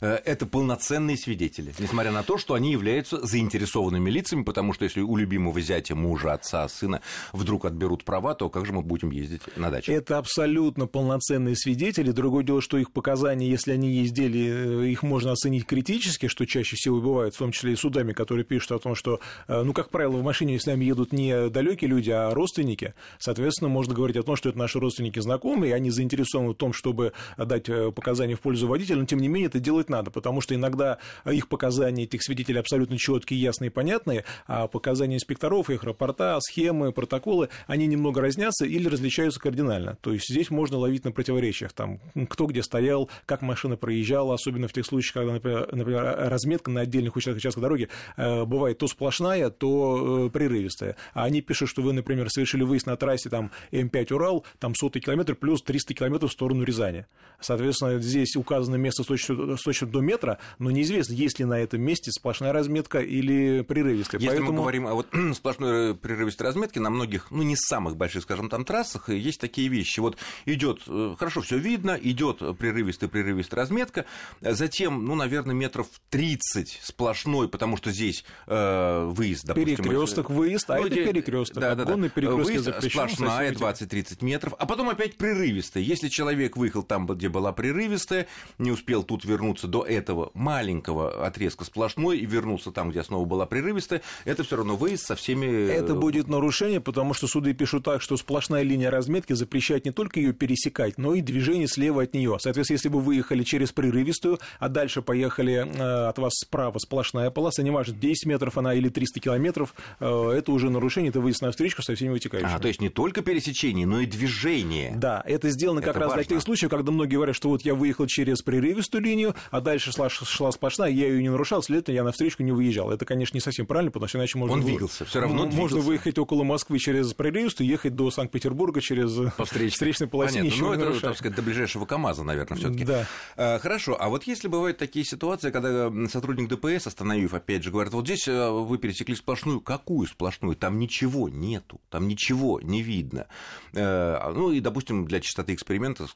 э, 0.00 0.18
это 0.24 0.46
полноценные 0.46 1.16
свидетели, 1.16 1.74
несмотря 1.78 2.12
на 2.12 2.22
то, 2.22 2.38
что 2.38 2.54
они 2.54 2.72
являются 2.72 3.24
заинтересованными 3.26 4.10
лицами, 4.10 4.44
потому 4.44 4.72
что 4.74 4.84
если 4.84 5.00
у 5.00 5.16
любимого 5.16 5.60
зятя, 5.60 5.94
мужа, 5.94 6.34
отца, 6.34 6.68
сына 6.68 7.00
вдруг 7.32 7.64
отберут 7.64 8.04
права, 8.04 8.34
то 8.34 8.48
как 8.50 8.66
же 8.66 8.72
мы 8.72 8.82
будем 8.82 9.10
ездить 9.10 9.42
на 9.56 9.70
дачу? 9.70 9.90
Это 9.90 10.18
абсолютно 10.18 10.86
полноценные 10.86 11.56
свидетели. 11.56 12.10
Другое 12.10 12.44
дело, 12.44 12.60
что 12.60 12.76
их 12.76 12.92
показания, 12.92 13.48
если 13.48 13.72
они 13.72 13.90
ездили, 13.90 14.90
их 14.90 15.02
можно 15.02 15.32
оценить 15.32 15.66
критически, 15.66 16.28
что 16.28 16.44
чаще 16.44 16.76
всего 16.76 17.00
бывает, 17.00 17.34
в 17.34 17.38
том 17.38 17.52
числе 17.52 17.72
и 17.72 17.76
судами, 17.76 18.12
которые 18.12 18.44
пишут 18.44 18.72
о 18.72 18.78
том, 18.78 18.94
что, 18.94 19.20
ну, 19.48 19.72
как 19.72 19.90
правило, 19.90 20.16
в 20.18 20.22
машине 20.22 20.60
с 20.60 20.66
нами 20.66 20.84
едут 20.84 21.12
не 21.12 21.48
далекие 21.48 21.88
люди, 21.88 22.10
а 22.10 22.34
родственники. 22.34 22.94
Соответственно, 23.18 23.68
можно 23.68 23.94
говорить 23.94 24.16
о 24.16 24.22
том, 24.22 24.36
что 24.36 24.50
это 24.50 24.58
наши 24.58 24.78
родственники 24.78 25.18
знакомые, 25.18 25.45
знакомы, 25.46 25.68
и 25.68 25.72
они 25.72 25.90
заинтересованы 25.90 26.50
в 26.50 26.54
том, 26.54 26.72
чтобы 26.72 27.12
дать 27.36 27.68
э, 27.68 27.92
показания 27.92 28.34
в 28.34 28.40
пользу 28.40 28.66
водителя, 28.66 28.98
но 28.98 29.06
тем 29.06 29.20
не 29.20 29.28
менее 29.28 29.46
это 29.48 29.60
делать 29.60 29.88
надо, 29.88 30.10
потому 30.10 30.40
что 30.40 30.54
иногда 30.54 30.98
их 31.24 31.48
показания 31.48 32.04
этих 32.04 32.22
свидетелей 32.22 32.58
абсолютно 32.58 32.98
четкие, 32.98 33.40
ясные 33.40 33.68
и 33.68 33.70
понятные, 33.70 34.24
а 34.46 34.66
показания 34.66 35.16
инспекторов, 35.16 35.70
их 35.70 35.84
рапорта, 35.84 36.38
схемы, 36.40 36.92
протоколы, 36.92 37.48
они 37.66 37.86
немного 37.86 38.20
разнятся 38.20 38.66
или 38.66 38.88
различаются 38.88 39.40
кардинально. 39.40 39.98
То 40.00 40.12
есть 40.12 40.26
здесь 40.28 40.50
можно 40.50 40.78
ловить 40.78 41.04
на 41.04 41.12
противоречиях, 41.12 41.72
там, 41.72 42.00
кто 42.28 42.46
где 42.46 42.62
стоял, 42.62 43.08
как 43.24 43.42
машина 43.42 43.76
проезжала, 43.76 44.34
особенно 44.34 44.68
в 44.68 44.72
тех 44.72 44.84
случаях, 44.84 45.14
когда, 45.14 45.32
например, 45.32 46.16
разметка 46.28 46.70
на 46.70 46.80
отдельных 46.80 47.16
участках, 47.16 47.38
участках 47.38 47.62
дороги 47.62 47.88
э, 48.16 48.44
бывает 48.44 48.78
то 48.78 48.88
сплошная, 48.88 49.50
то 49.50 50.26
э, 50.26 50.30
прерывистая. 50.30 50.96
А 51.14 51.24
они 51.24 51.40
пишут, 51.40 51.68
что 51.68 51.82
вы, 51.82 51.92
например, 51.92 52.28
совершили 52.30 52.62
выезд 52.62 52.86
на 52.86 52.96
трассе 52.96 53.28
там 53.28 53.50
М5 53.70 54.12
Урал, 54.12 54.44
там 54.58 54.74
сотый 54.74 55.00
километр 55.00 55.35
плюс 55.40 55.62
300 55.62 55.94
километров 55.94 56.30
в 56.30 56.32
сторону 56.32 56.62
Рязани. 56.64 57.06
Соответственно, 57.40 57.98
здесь 58.00 58.34
указано 58.36 58.76
место 58.76 59.02
с 59.02 59.06
точностью, 59.06 59.56
с 59.56 59.62
точностью 59.62 59.88
до 59.88 60.00
метра, 60.00 60.38
но 60.58 60.70
неизвестно, 60.70 61.12
есть 61.12 61.38
ли 61.38 61.44
на 61.44 61.58
этом 61.60 61.82
месте 61.82 62.10
сплошная 62.10 62.52
разметка 62.52 63.00
или 63.00 63.62
прерывистая. 63.62 64.20
Если 64.20 64.38
Поэтому... 64.38 64.52
мы 64.52 64.58
говорим 64.62 64.86
о 64.86 64.94
вот 64.94 65.08
сплошной 65.34 65.94
прерывистой 65.94 66.46
разметке, 66.46 66.80
на 66.80 66.90
многих, 66.90 67.30
ну, 67.30 67.42
не 67.42 67.56
самых 67.56 67.96
больших, 67.96 68.22
скажем, 68.22 68.48
там 68.48 68.64
трассах, 68.64 69.08
есть 69.08 69.40
такие 69.40 69.68
вещи. 69.68 70.00
Вот 70.00 70.16
идет, 70.46 70.82
э, 70.86 71.14
хорошо, 71.18 71.42
все 71.42 71.58
видно, 71.58 71.98
идет 72.00 72.38
прерывистая, 72.58 73.08
прерывистая 73.08 73.60
разметка, 73.60 74.06
затем, 74.40 75.04
ну, 75.04 75.14
наверное, 75.14 75.54
метров 75.54 75.88
30 76.10 76.80
сплошной, 76.82 77.48
потому 77.48 77.76
что 77.76 77.90
здесь 77.90 78.24
э, 78.46 79.04
выезд, 79.04 79.44
допустим. 79.44 79.76
Перекресток, 79.76 80.30
выезд, 80.30 80.70
а 80.70 80.78
ну, 80.78 80.86
это 80.86 80.96
перекресток. 80.96 81.58
Да, 81.58 81.74
да, 81.74 81.84
да. 81.84 81.96
Выезд 81.96 82.70
сплошная, 82.82 83.52
20-30 83.52 84.24
метров, 84.24 84.54
а 84.58 84.66
потом 84.66 84.88
опять 84.88 85.16
прерывистая. 85.26 85.82
Если 85.82 86.08
человек 86.08 86.56
выехал 86.56 86.84
там, 86.84 87.04
где 87.04 87.28
была 87.28 87.52
прерывистая, 87.52 88.28
не 88.58 88.70
успел 88.70 89.02
тут 89.02 89.24
вернуться 89.24 89.66
до 89.66 89.82
этого 89.82 90.30
маленького 90.34 91.26
отрезка 91.26 91.64
сплошной 91.64 92.18
и 92.18 92.26
вернулся 92.26 92.70
там, 92.70 92.90
где 92.90 93.02
снова 93.02 93.24
была 93.24 93.44
прерывистая, 93.44 94.02
это 94.24 94.44
все 94.44 94.56
равно 94.56 94.76
выезд 94.76 95.04
со 95.04 95.16
всеми... 95.16 95.68
Это 95.68 95.96
будет 95.96 96.28
нарушение, 96.28 96.80
потому 96.80 97.12
что 97.12 97.26
суды 97.26 97.54
пишут 97.54 97.82
так, 97.82 98.02
что 98.02 98.16
сплошная 98.16 98.62
линия 98.62 98.88
разметки 98.88 99.32
запрещает 99.32 99.84
не 99.84 99.90
только 99.90 100.20
ее 100.20 100.32
пересекать, 100.32 100.96
но 100.96 101.14
и 101.14 101.20
движение 101.20 101.66
слева 101.66 102.04
от 102.04 102.14
нее. 102.14 102.36
Соответственно, 102.38 102.76
если 102.76 102.88
вы 102.88 103.00
выехали 103.00 103.42
через 103.42 103.72
прерывистую, 103.72 104.38
а 104.60 104.68
дальше 104.68 105.02
поехали 105.02 105.54
э, 105.54 106.08
от 106.08 106.18
вас 106.18 106.34
справа 106.34 106.78
сплошная 106.78 107.30
полоса, 107.30 107.64
неважно, 107.64 107.94
10 107.94 108.26
метров 108.26 108.56
она 108.58 108.74
или 108.74 108.90
300 108.90 109.18
километров, 109.18 109.74
э, 109.98 110.30
это 110.36 110.52
уже 110.52 110.70
нарушение, 110.70 111.10
это 111.10 111.20
выезд 111.20 111.42
на 111.42 111.50
встречку 111.50 111.82
со 111.82 111.96
всеми 111.96 112.10
вытекающими. 112.10 112.54
А, 112.54 112.60
то 112.60 112.68
есть 112.68 112.80
не 112.80 112.90
только 112.90 113.22
пересечение, 113.22 113.86
но 113.86 114.00
и 114.00 114.06
движение. 114.06 114.94
Да, 114.96 115.15
это 115.24 115.50
сделано 115.50 115.78
это 115.78 115.92
как 115.92 115.96
важно. 115.96 116.16
раз 116.16 116.26
для 116.26 116.36
тех 116.36 116.42
случаев, 116.42 116.70
когда 116.70 116.92
многие 116.92 117.14
говорят, 117.14 117.36
что 117.36 117.48
вот 117.48 117.62
я 117.62 117.74
выехал 117.74 118.06
через 118.06 118.42
прерывистую 118.42 119.02
линию, 119.02 119.34
а 119.50 119.60
дальше 119.60 119.92
шла, 119.92 120.08
шла 120.08 120.52
сплошная, 120.52 120.90
я 120.90 121.08
ее 121.08 121.22
не 121.22 121.28
нарушал, 121.28 121.62
следовательно, 121.62 121.94
я 121.94 122.04
на 122.04 122.12
встречку 122.12 122.42
не 122.42 122.52
выезжал. 122.52 122.90
Это, 122.90 123.04
конечно, 123.04 123.36
не 123.36 123.40
совсем 123.40 123.66
правильно, 123.66 123.90
потому 123.90 124.08
что 124.08 124.18
иначе 124.18 124.38
можно... 124.38 124.54
Он 124.54 124.62
двигался, 124.62 125.04
все 125.04 125.20
равно 125.20 125.44
Можно 125.44 125.50
двигался. 125.50 125.86
выехать 125.86 126.18
около 126.18 126.44
Москвы 126.44 126.78
через 126.78 127.12
прерывистую, 127.14 127.68
ехать 127.68 127.94
до 127.94 128.10
Санкт-Петербурга 128.10 128.80
через 128.80 129.32
По 129.36 129.44
встречной 129.44 130.08
полосе, 130.08 130.38
Понятно. 130.38 130.54
ничего 130.54 130.68
ну, 130.68 130.74
это, 130.74 130.84
нарушая. 130.84 131.10
так 131.10 131.18
сказать, 131.18 131.36
до 131.36 131.42
ближайшего 131.42 131.86
КАМАЗа, 131.86 132.24
наверное, 132.24 132.58
все 132.58 132.70
таки 132.70 132.84
Да. 132.84 133.06
А, 133.36 133.58
хорошо, 133.58 133.96
а 133.98 134.08
вот 134.08 134.24
если 134.24 134.48
бывают 134.48 134.78
такие 134.78 135.04
ситуации, 135.04 135.50
когда 135.50 135.90
сотрудник 136.08 136.48
ДПС, 136.48 136.86
остановив, 136.86 137.34
опять 137.34 137.62
же, 137.62 137.70
говорит, 137.70 137.92
вот 137.92 138.04
здесь 138.04 138.28
э, 138.28 138.50
вы 138.50 138.78
пересекли 138.78 139.14
сплошную, 139.14 139.60
какую 139.60 140.06
сплошную? 140.06 140.56
Там 140.56 140.78
ничего 140.78 141.28
нету, 141.28 141.80
там 141.90 142.08
ничего 142.08 142.60
не 142.60 142.82
видно. 142.82 143.26
Э, 143.74 144.32
ну 144.34 144.52
и, 144.52 144.60
допустим, 144.60 145.05
для 145.06 145.20
чистоты 145.20 145.54
эксперимента 145.54 146.06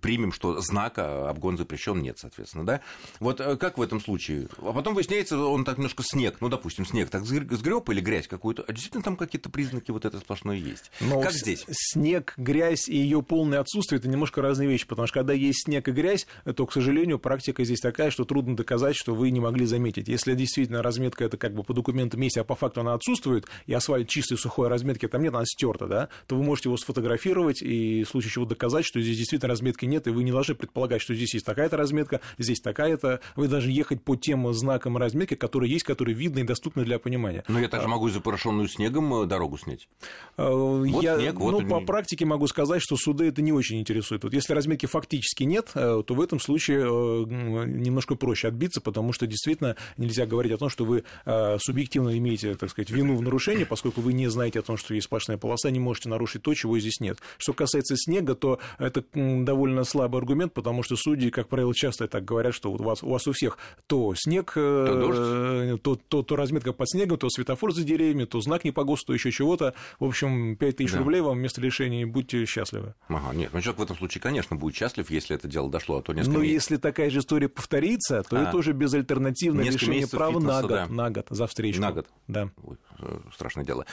примем, 0.00 0.32
что 0.32 0.60
знака 0.60 1.28
обгон 1.28 1.56
запрещен 1.56 2.00
нет, 2.00 2.18
соответственно, 2.18 2.64
да? 2.64 2.80
Вот 3.18 3.40
э, 3.40 3.56
как 3.56 3.78
в 3.78 3.82
этом 3.82 4.00
случае? 4.00 4.48
А 4.58 4.72
потом 4.72 4.94
выясняется, 4.94 5.38
он 5.38 5.64
так 5.64 5.78
немножко 5.78 6.02
снег, 6.02 6.36
ну, 6.40 6.48
допустим, 6.48 6.86
снег 6.86 7.10
так 7.10 7.24
сгреб 7.24 7.88
или 7.90 8.00
грязь 8.00 8.28
какую-то, 8.28 8.64
а 8.66 8.72
действительно 8.72 9.02
там 9.02 9.16
какие-то 9.16 9.50
признаки 9.50 9.90
вот 9.90 10.04
этой 10.04 10.20
сплошной 10.20 10.58
есть. 10.58 10.90
Но 11.00 11.20
как 11.20 11.32
здесь? 11.32 11.64
Снег, 11.70 12.34
грязь 12.36 12.88
и 12.88 12.96
ее 12.96 13.22
полное 13.22 13.60
отсутствие 13.60 13.98
это 13.98 14.08
немножко 14.08 14.42
разные 14.42 14.68
вещи, 14.68 14.86
потому 14.86 15.06
что 15.06 15.14
когда 15.14 15.32
есть 15.32 15.64
снег 15.64 15.88
и 15.88 15.92
грязь, 15.92 16.26
то, 16.56 16.66
к 16.66 16.72
сожалению, 16.72 17.18
практика 17.18 17.64
здесь 17.64 17.80
такая, 17.80 18.10
что 18.10 18.24
трудно 18.24 18.56
доказать, 18.56 18.96
что 18.96 19.14
вы 19.14 19.30
не 19.30 19.40
могли 19.40 19.66
заметить. 19.66 20.08
Если 20.08 20.34
действительно 20.34 20.82
разметка 20.82 21.24
это 21.24 21.36
как 21.36 21.54
бы 21.54 21.62
по 21.62 21.74
документам 21.74 22.20
есть, 22.20 22.36
а 22.38 22.44
по 22.44 22.54
факту 22.54 22.80
она 22.80 22.94
отсутствует, 22.94 23.46
и 23.66 23.72
асфальт 23.72 24.08
чистый, 24.08 24.36
сухой, 24.36 24.66
а 24.66 24.70
разметки 24.70 25.08
там 25.08 25.22
нет, 25.22 25.34
она 25.34 25.44
стерта, 25.44 25.86
да, 25.86 26.08
то 26.26 26.36
вы 26.36 26.42
можете 26.42 26.68
его 26.68 26.76
сфотографировать 26.76 27.62
и 27.62 27.99
в 28.04 28.08
случае 28.08 28.30
чего 28.30 28.44
доказать, 28.44 28.84
что 28.84 29.00
здесь 29.00 29.16
действительно 29.16 29.50
разметки 29.50 29.84
нет, 29.84 30.06
и 30.06 30.10
вы 30.10 30.24
не 30.24 30.32
должны 30.32 30.54
предполагать, 30.54 31.00
что 31.00 31.14
здесь 31.14 31.34
есть 31.34 31.46
такая-то 31.46 31.76
разметка, 31.76 32.20
здесь 32.38 32.60
такая-то. 32.60 33.20
Вы 33.36 33.48
должны 33.48 33.70
ехать 33.70 34.02
по 34.02 34.16
тем 34.16 34.52
знакам 34.52 34.96
разметки, 34.96 35.34
которые 35.34 35.72
есть, 35.72 35.84
которые 35.84 36.14
видны 36.14 36.40
и 36.40 36.42
доступны 36.42 36.84
для 36.84 36.98
понимания. 36.98 37.44
Но 37.48 37.60
я 37.60 37.68
также 37.68 37.88
могу 37.88 38.08
и 38.08 38.10
запорошенную 38.10 38.68
снегом 38.68 39.22
э, 39.22 39.26
дорогу 39.26 39.58
снять. 39.58 39.88
А, 40.36 40.50
вот 40.50 41.02
я, 41.02 41.18
снег, 41.18 41.34
вот 41.34 41.62
ну, 41.62 41.68
по 41.68 41.80
практике 41.80 42.24
могу 42.24 42.46
сказать, 42.46 42.82
что 42.82 42.96
суды 42.96 43.26
это 43.26 43.42
не 43.42 43.52
очень 43.52 43.80
интересует. 43.80 44.24
Вот 44.24 44.34
если 44.34 44.52
разметки 44.52 44.86
фактически 44.86 45.44
нет, 45.44 45.70
э, 45.74 46.02
то 46.06 46.14
в 46.14 46.20
этом 46.20 46.40
случае 46.40 46.80
э, 46.80 47.24
немножко 47.66 48.14
проще 48.14 48.48
отбиться, 48.48 48.80
потому 48.80 49.12
что 49.12 49.26
действительно 49.26 49.76
нельзя 49.96 50.26
говорить 50.26 50.52
о 50.52 50.58
том, 50.58 50.68
что 50.68 50.84
вы 50.84 51.04
субъективно 51.58 52.16
имеете, 52.18 52.54
так 52.54 52.70
сказать, 52.70 52.90
вину 52.90 53.16
в 53.16 53.22
нарушении, 53.22 53.64
поскольку 53.64 54.00
вы 54.00 54.12
не 54.12 54.28
знаете 54.28 54.60
о 54.60 54.62
том, 54.62 54.76
что 54.76 54.94
есть 54.94 55.06
сплошная 55.06 55.38
полоса, 55.38 55.70
не 55.70 55.80
можете 55.80 56.08
нарушить 56.08 56.42
то, 56.42 56.54
чего 56.54 56.78
здесь 56.78 57.00
нет. 57.00 57.18
Что 57.38 57.52
касается 57.52 57.89
снега, 57.96 58.34
то 58.34 58.58
это 58.78 59.04
довольно 59.14 59.84
слабый 59.84 60.20
аргумент, 60.20 60.52
потому 60.52 60.82
что 60.82 60.96
судьи, 60.96 61.30
как 61.30 61.48
правило, 61.48 61.74
часто 61.74 62.08
так 62.08 62.24
говорят, 62.24 62.54
что 62.54 62.72
у 62.72 62.76
вас, 62.76 63.02
у 63.02 63.10
вас 63.10 63.26
у 63.26 63.32
всех 63.32 63.58
то 63.86 64.14
снег, 64.16 64.52
то, 64.54 65.78
то, 65.82 65.96
то, 65.96 66.22
то 66.22 66.36
разметка 66.36 66.72
под 66.72 66.88
снегом, 66.88 67.18
то 67.18 67.28
светофор 67.28 67.72
за 67.72 67.84
деревьями, 67.84 68.24
то 68.24 68.40
знак 68.40 68.64
не 68.64 68.70
по 68.70 68.84
ГОСТу, 68.84 69.06
то 69.06 69.14
еще 69.14 69.30
чего-то. 69.32 69.74
В 69.98 70.04
общем, 70.04 70.56
5 70.56 70.76
тысяч 70.76 70.92
да. 70.92 70.98
рублей 70.98 71.20
вам 71.20 71.38
вместо 71.38 71.60
лишения, 71.60 72.06
будьте 72.06 72.44
счастливы. 72.46 72.94
Ага, 73.08 73.34
нет, 73.34 73.50
ну 73.52 73.60
человек 73.60 73.80
в 73.80 73.82
этом 73.82 73.96
случае, 73.96 74.22
конечно, 74.22 74.56
будет 74.56 74.74
счастлив, 74.76 75.10
если 75.10 75.36
это 75.36 75.48
дело 75.48 75.68
дошло, 75.70 75.98
а 75.98 76.02
то 76.02 76.12
несколько 76.12 76.32
Но 76.32 76.42
месяцев. 76.42 76.54
если 76.54 76.76
такая 76.76 77.10
же 77.10 77.18
история 77.20 77.48
повторится, 77.48 78.22
то 78.22 78.36
а, 78.36 78.42
это 78.42 78.56
уже 78.56 78.72
безальтернативное 78.72 79.64
лишение 79.64 80.06
права 80.06 80.38
на 80.38 80.60
год, 80.62 80.70
да. 80.70 80.86
на 80.86 81.10
год 81.10 81.26
за 81.30 81.46
встречу. 81.46 81.80
На 81.80 81.92
год? 81.92 82.06
Да. 82.28 82.50
Ой, 82.62 82.76
э, 82.76 82.89
страшное 83.32 83.64
дело. 83.64 83.86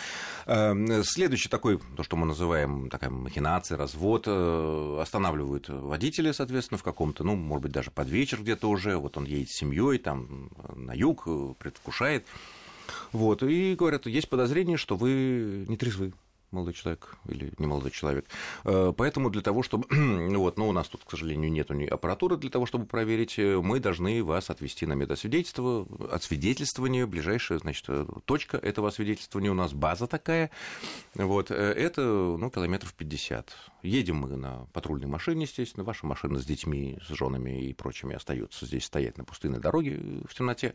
Эм, 0.45 1.03
следующий 1.03 1.49
такой, 1.49 1.79
то, 1.95 2.03
что 2.03 2.15
мы 2.15 2.25
называем 2.25 2.89
такая 2.89 3.09
махинация, 3.09 3.77
развод, 3.77 4.23
э, 4.27 4.99
останавливают 5.01 5.69
водители, 5.69 6.31
соответственно, 6.31 6.77
в 6.77 6.83
каком-то, 6.83 7.23
ну, 7.23 7.35
может 7.35 7.63
быть, 7.63 7.71
даже 7.71 7.91
под 7.91 8.07
вечер 8.09 8.41
где-то 8.41 8.69
уже, 8.69 8.97
вот 8.97 9.17
он 9.17 9.25
едет 9.25 9.49
с 9.49 9.59
семьей 9.59 9.97
там 9.99 10.49
на 10.75 10.93
юг, 10.93 11.23
э, 11.27 11.53
предвкушает, 11.57 12.25
вот, 13.11 13.43
и 13.43 13.75
говорят, 13.75 14.05
есть 14.05 14.29
подозрение, 14.29 14.77
что 14.77 14.95
вы 14.95 15.65
не 15.67 15.77
трезвы 15.77 16.13
молодой 16.51 16.73
человек 16.73 17.17
или 17.27 17.51
не 17.57 17.67
молодой 17.67 17.91
человек. 17.91 18.25
Э, 18.63 18.93
поэтому 18.95 19.29
для 19.29 19.41
того, 19.41 19.63
чтобы... 19.63 19.87
Ну 20.27 20.39
вот, 20.39 20.57
ну, 20.57 20.69
у 20.69 20.71
нас 20.71 20.87
тут, 20.87 21.03
к 21.03 21.11
сожалению, 21.11 21.51
нет 21.51 21.71
аппаратуры 21.91 22.37
для 22.37 22.49
того, 22.49 22.65
чтобы 22.65 22.85
проверить, 22.85 23.37
э, 23.37 23.59
мы 23.61 23.79
должны 23.79 24.23
вас 24.23 24.49
отвести 24.49 24.85
на 24.85 24.93
медосвидетельство, 24.93 25.87
освидетельствование, 26.11 27.05
ближайшая, 27.05 27.59
значит, 27.59 27.85
э, 27.89 28.05
точка 28.25 28.57
этого 28.57 28.87
освидетельствования 28.87 29.51
у 29.51 29.55
нас 29.55 29.73
база 29.73 30.07
такая, 30.07 30.49
вот, 31.15 31.51
это, 31.51 32.01
ну, 32.01 32.49
километров 32.49 32.93
50. 32.93 33.53
Едем 33.87 34.17
мы 34.17 34.35
на 34.35 34.65
патрульной 34.73 35.07
машине, 35.07 35.43
естественно, 35.43 35.85
ваша 35.85 36.05
машина 36.05 36.39
с 36.39 36.45
детьми, 36.45 36.99
с 37.01 37.13
женами 37.13 37.67
и 37.67 37.73
прочими 37.73 38.15
остается 38.15 38.65
здесь 38.65 38.83
стоять 38.83 39.17
на 39.17 39.23
пустынной 39.23 39.59
дороге 39.59 39.97
в 40.27 40.33
темноте, 40.35 40.73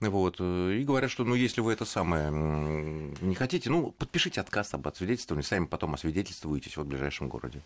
вот, 0.00 0.38
и 0.38 0.84
говорят, 0.84 1.10
что, 1.10 1.24
ну, 1.24 1.34
если 1.34 1.62
вы 1.62 1.72
это 1.72 1.86
самое 1.86 2.30
не 2.30 3.34
хотите, 3.34 3.70
ну, 3.70 3.92
подпишите 3.92 4.40
отказ 4.42 4.74
об 4.74 4.86
освидетельствовании, 4.86 5.46
сами 5.46 5.64
потом 5.64 5.94
освидетельствуетесь 5.94 6.76
в 6.76 6.84
ближайшем 6.84 7.28
городе. 7.28 7.62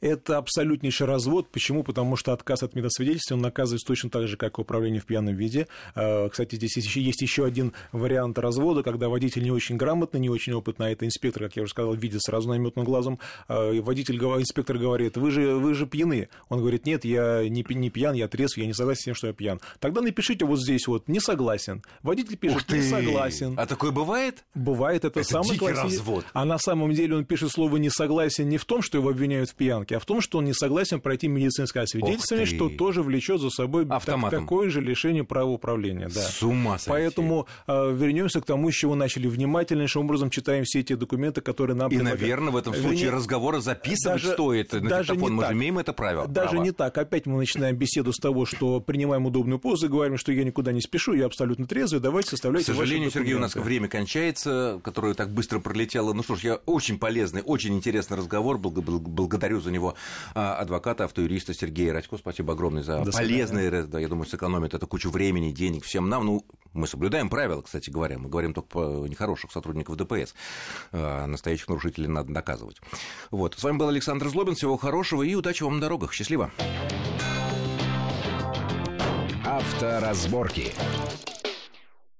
Это 0.00 0.38
абсолютнейший 0.38 1.06
развод. 1.06 1.48
Почему? 1.50 1.82
Потому 1.82 2.16
что 2.16 2.32
отказ 2.32 2.62
от 2.62 2.74
медосвидетельства 2.74 3.34
он 3.34 3.42
наказывается 3.42 3.86
точно 3.86 4.10
так 4.10 4.28
же, 4.28 4.36
как 4.36 4.58
и 4.58 4.60
управление 4.60 5.00
в 5.00 5.06
пьяном 5.06 5.34
виде. 5.34 5.68
А, 5.94 6.28
кстати, 6.28 6.56
здесь 6.56 6.76
есть 6.76 6.88
еще, 6.88 7.00
есть 7.00 7.22
еще 7.22 7.44
один 7.44 7.72
вариант 7.92 8.38
развода, 8.38 8.82
когда 8.82 9.08
водитель 9.08 9.42
не 9.42 9.50
очень 9.50 9.76
грамотный, 9.76 10.20
не 10.20 10.30
очень 10.30 10.52
опытный, 10.52 10.88
а 10.88 10.90
это 10.90 11.06
инспектор, 11.06 11.44
как 11.44 11.56
я 11.56 11.62
уже 11.62 11.70
сказал, 11.70 11.94
видит 11.94 12.22
сразу 12.22 12.48
наметным 12.48 12.84
глазом. 12.84 13.18
А, 13.48 13.72
водитель, 13.80 14.16
инспектор 14.16 14.78
говорит, 14.78 15.16
вы 15.16 15.30
же, 15.30 15.54
вы 15.54 15.74
же 15.74 15.86
пьяны. 15.86 16.28
Он 16.48 16.60
говорит, 16.60 16.86
нет, 16.86 17.04
я 17.04 17.48
не, 17.48 17.64
не 17.68 17.90
пьян, 17.90 18.14
я 18.14 18.28
трезв, 18.28 18.58
я 18.58 18.66
не 18.66 18.74
согласен 18.74 19.00
с 19.00 19.04
тем, 19.04 19.14
что 19.14 19.26
я 19.28 19.32
пьян. 19.32 19.60
Тогда 19.80 20.00
напишите 20.00 20.44
вот 20.44 20.60
здесь 20.60 20.86
вот, 20.86 21.08
не 21.08 21.20
согласен. 21.20 21.82
Водитель 22.02 22.36
пишет, 22.36 22.70
не 22.70 22.82
согласен. 22.82 23.54
А 23.58 23.66
такое 23.66 23.90
бывает? 23.90 24.44
Бывает, 24.54 25.04
это, 25.04 25.20
это 25.20 25.28
самый 25.28 25.56
классический. 25.58 25.98
развод. 25.98 26.24
А 26.32 26.44
на 26.44 26.58
самом 26.58 26.92
деле 26.92 27.16
он 27.16 27.24
пишет 27.24 27.50
слово 27.50 27.76
не 27.76 27.90
согласен 27.90 28.48
не 28.48 28.58
в 28.58 28.64
том, 28.64 28.82
что 28.82 28.98
его 28.98 29.10
обвиняют 29.10 29.45
в 29.50 29.54
пьянке, 29.54 29.96
а 29.96 30.00
в 30.00 30.04
том, 30.04 30.20
что 30.20 30.38
он 30.38 30.44
не 30.44 30.52
согласен 30.52 31.00
пройти 31.00 31.28
медицинское 31.28 31.80
освидетельствование, 31.80 32.46
что 32.46 32.68
тоже 32.68 33.02
влечет 33.02 33.40
за 33.40 33.50
собой 33.50 33.86
Автоматом. 33.88 34.42
такое 34.42 34.70
же 34.70 34.80
лишение 34.80 35.24
права 35.24 35.50
управления. 35.50 36.08
Да. 36.08 36.22
С 36.22 36.42
ума 36.42 36.78
сойти. 36.78 36.90
Поэтому 36.90 37.46
э, 37.66 37.94
вернемся 37.94 38.40
к 38.40 38.46
тому, 38.46 38.70
с 38.70 38.74
чего 38.74 38.94
начали. 38.94 39.26
Внимательнейшим 39.26 40.02
образом 40.02 40.30
читаем 40.30 40.64
все 40.64 40.80
эти 40.80 40.94
документы, 40.94 41.40
которые 41.40 41.76
нам... 41.76 41.90
И, 41.90 41.98
наверное, 41.98 42.52
в 42.52 42.56
этом 42.56 42.74
случае 42.74 42.90
Вернее, 42.90 43.10
разговоры 43.10 43.60
записывать 43.60 44.22
даже, 44.22 44.32
стоит 44.34 44.72
на 44.72 44.88
даже 44.88 45.12
диктофон. 45.12 45.34
Мы 45.34 45.42
так. 45.42 45.50
же 45.50 45.56
имеем 45.56 45.78
это 45.78 45.92
право. 45.92 46.26
Даже 46.26 46.50
право. 46.50 46.64
не 46.64 46.70
так. 46.72 46.98
Опять 46.98 47.26
мы 47.26 47.38
начинаем 47.38 47.76
беседу 47.76 48.12
с 48.12 48.18
того, 48.18 48.46
что 48.46 48.80
принимаем 48.80 49.26
удобную 49.26 49.58
позу, 49.58 49.88
говорим, 49.88 50.18
что 50.18 50.32
я 50.32 50.44
никуда 50.44 50.72
не 50.72 50.80
спешу, 50.80 51.14
я 51.14 51.26
абсолютно 51.26 51.66
трезвый, 51.66 52.00
давайте 52.00 52.30
составляйте 52.30 52.72
К 52.72 52.76
сожалению, 52.76 53.10
Сергей, 53.10 53.34
у 53.34 53.38
нас 53.38 53.54
время 53.54 53.88
кончается, 53.88 54.80
которое 54.82 55.14
так 55.14 55.30
быстро 55.30 55.58
пролетело. 55.58 56.12
Ну 56.12 56.22
что 56.22 56.36
ж, 56.36 56.40
я 56.40 56.54
очень 56.66 56.98
полезный, 56.98 57.42
очень 57.42 57.74
интересный 57.74 58.16
разговор. 58.16 58.58
Благодарю 59.36 59.60
за 59.60 59.70
него 59.70 59.94
а, 60.34 60.54
адвоката, 60.54 61.04
автоюриста 61.04 61.52
Сергея 61.52 61.92
Радько. 61.92 62.16
Спасибо 62.16 62.54
огромное 62.54 62.82
за 62.82 63.04
До 63.04 63.12
полезный, 63.12 63.86
да, 63.86 63.98
я 63.98 64.08
думаю, 64.08 64.26
сэкономит 64.26 64.72
это 64.72 64.86
кучу 64.86 65.10
времени, 65.10 65.52
денег 65.52 65.84
всем 65.84 66.08
нам. 66.08 66.24
Ну, 66.24 66.42
мы 66.72 66.86
соблюдаем 66.86 67.28
правила, 67.28 67.60
кстати 67.60 67.90
говоря. 67.90 68.18
Мы 68.18 68.30
говорим 68.30 68.54
только 68.54 68.68
по 68.68 69.06
нехороших 69.06 69.52
сотрудников 69.52 69.96
ДПС. 69.96 70.34
А 70.90 71.26
настоящих 71.26 71.68
нарушителей 71.68 72.08
надо 72.08 72.32
наказывать. 72.32 72.80
Вот. 73.30 73.54
С 73.58 73.62
вами 73.62 73.76
был 73.76 73.88
Александр 73.88 74.26
Злобин. 74.30 74.54
Всего 74.54 74.78
хорошего 74.78 75.22
и 75.22 75.34
удачи 75.34 75.62
вам 75.62 75.74
на 75.74 75.80
дорогах. 75.82 76.14
Счастливо. 76.14 76.50
Авторазборки. 79.44 80.72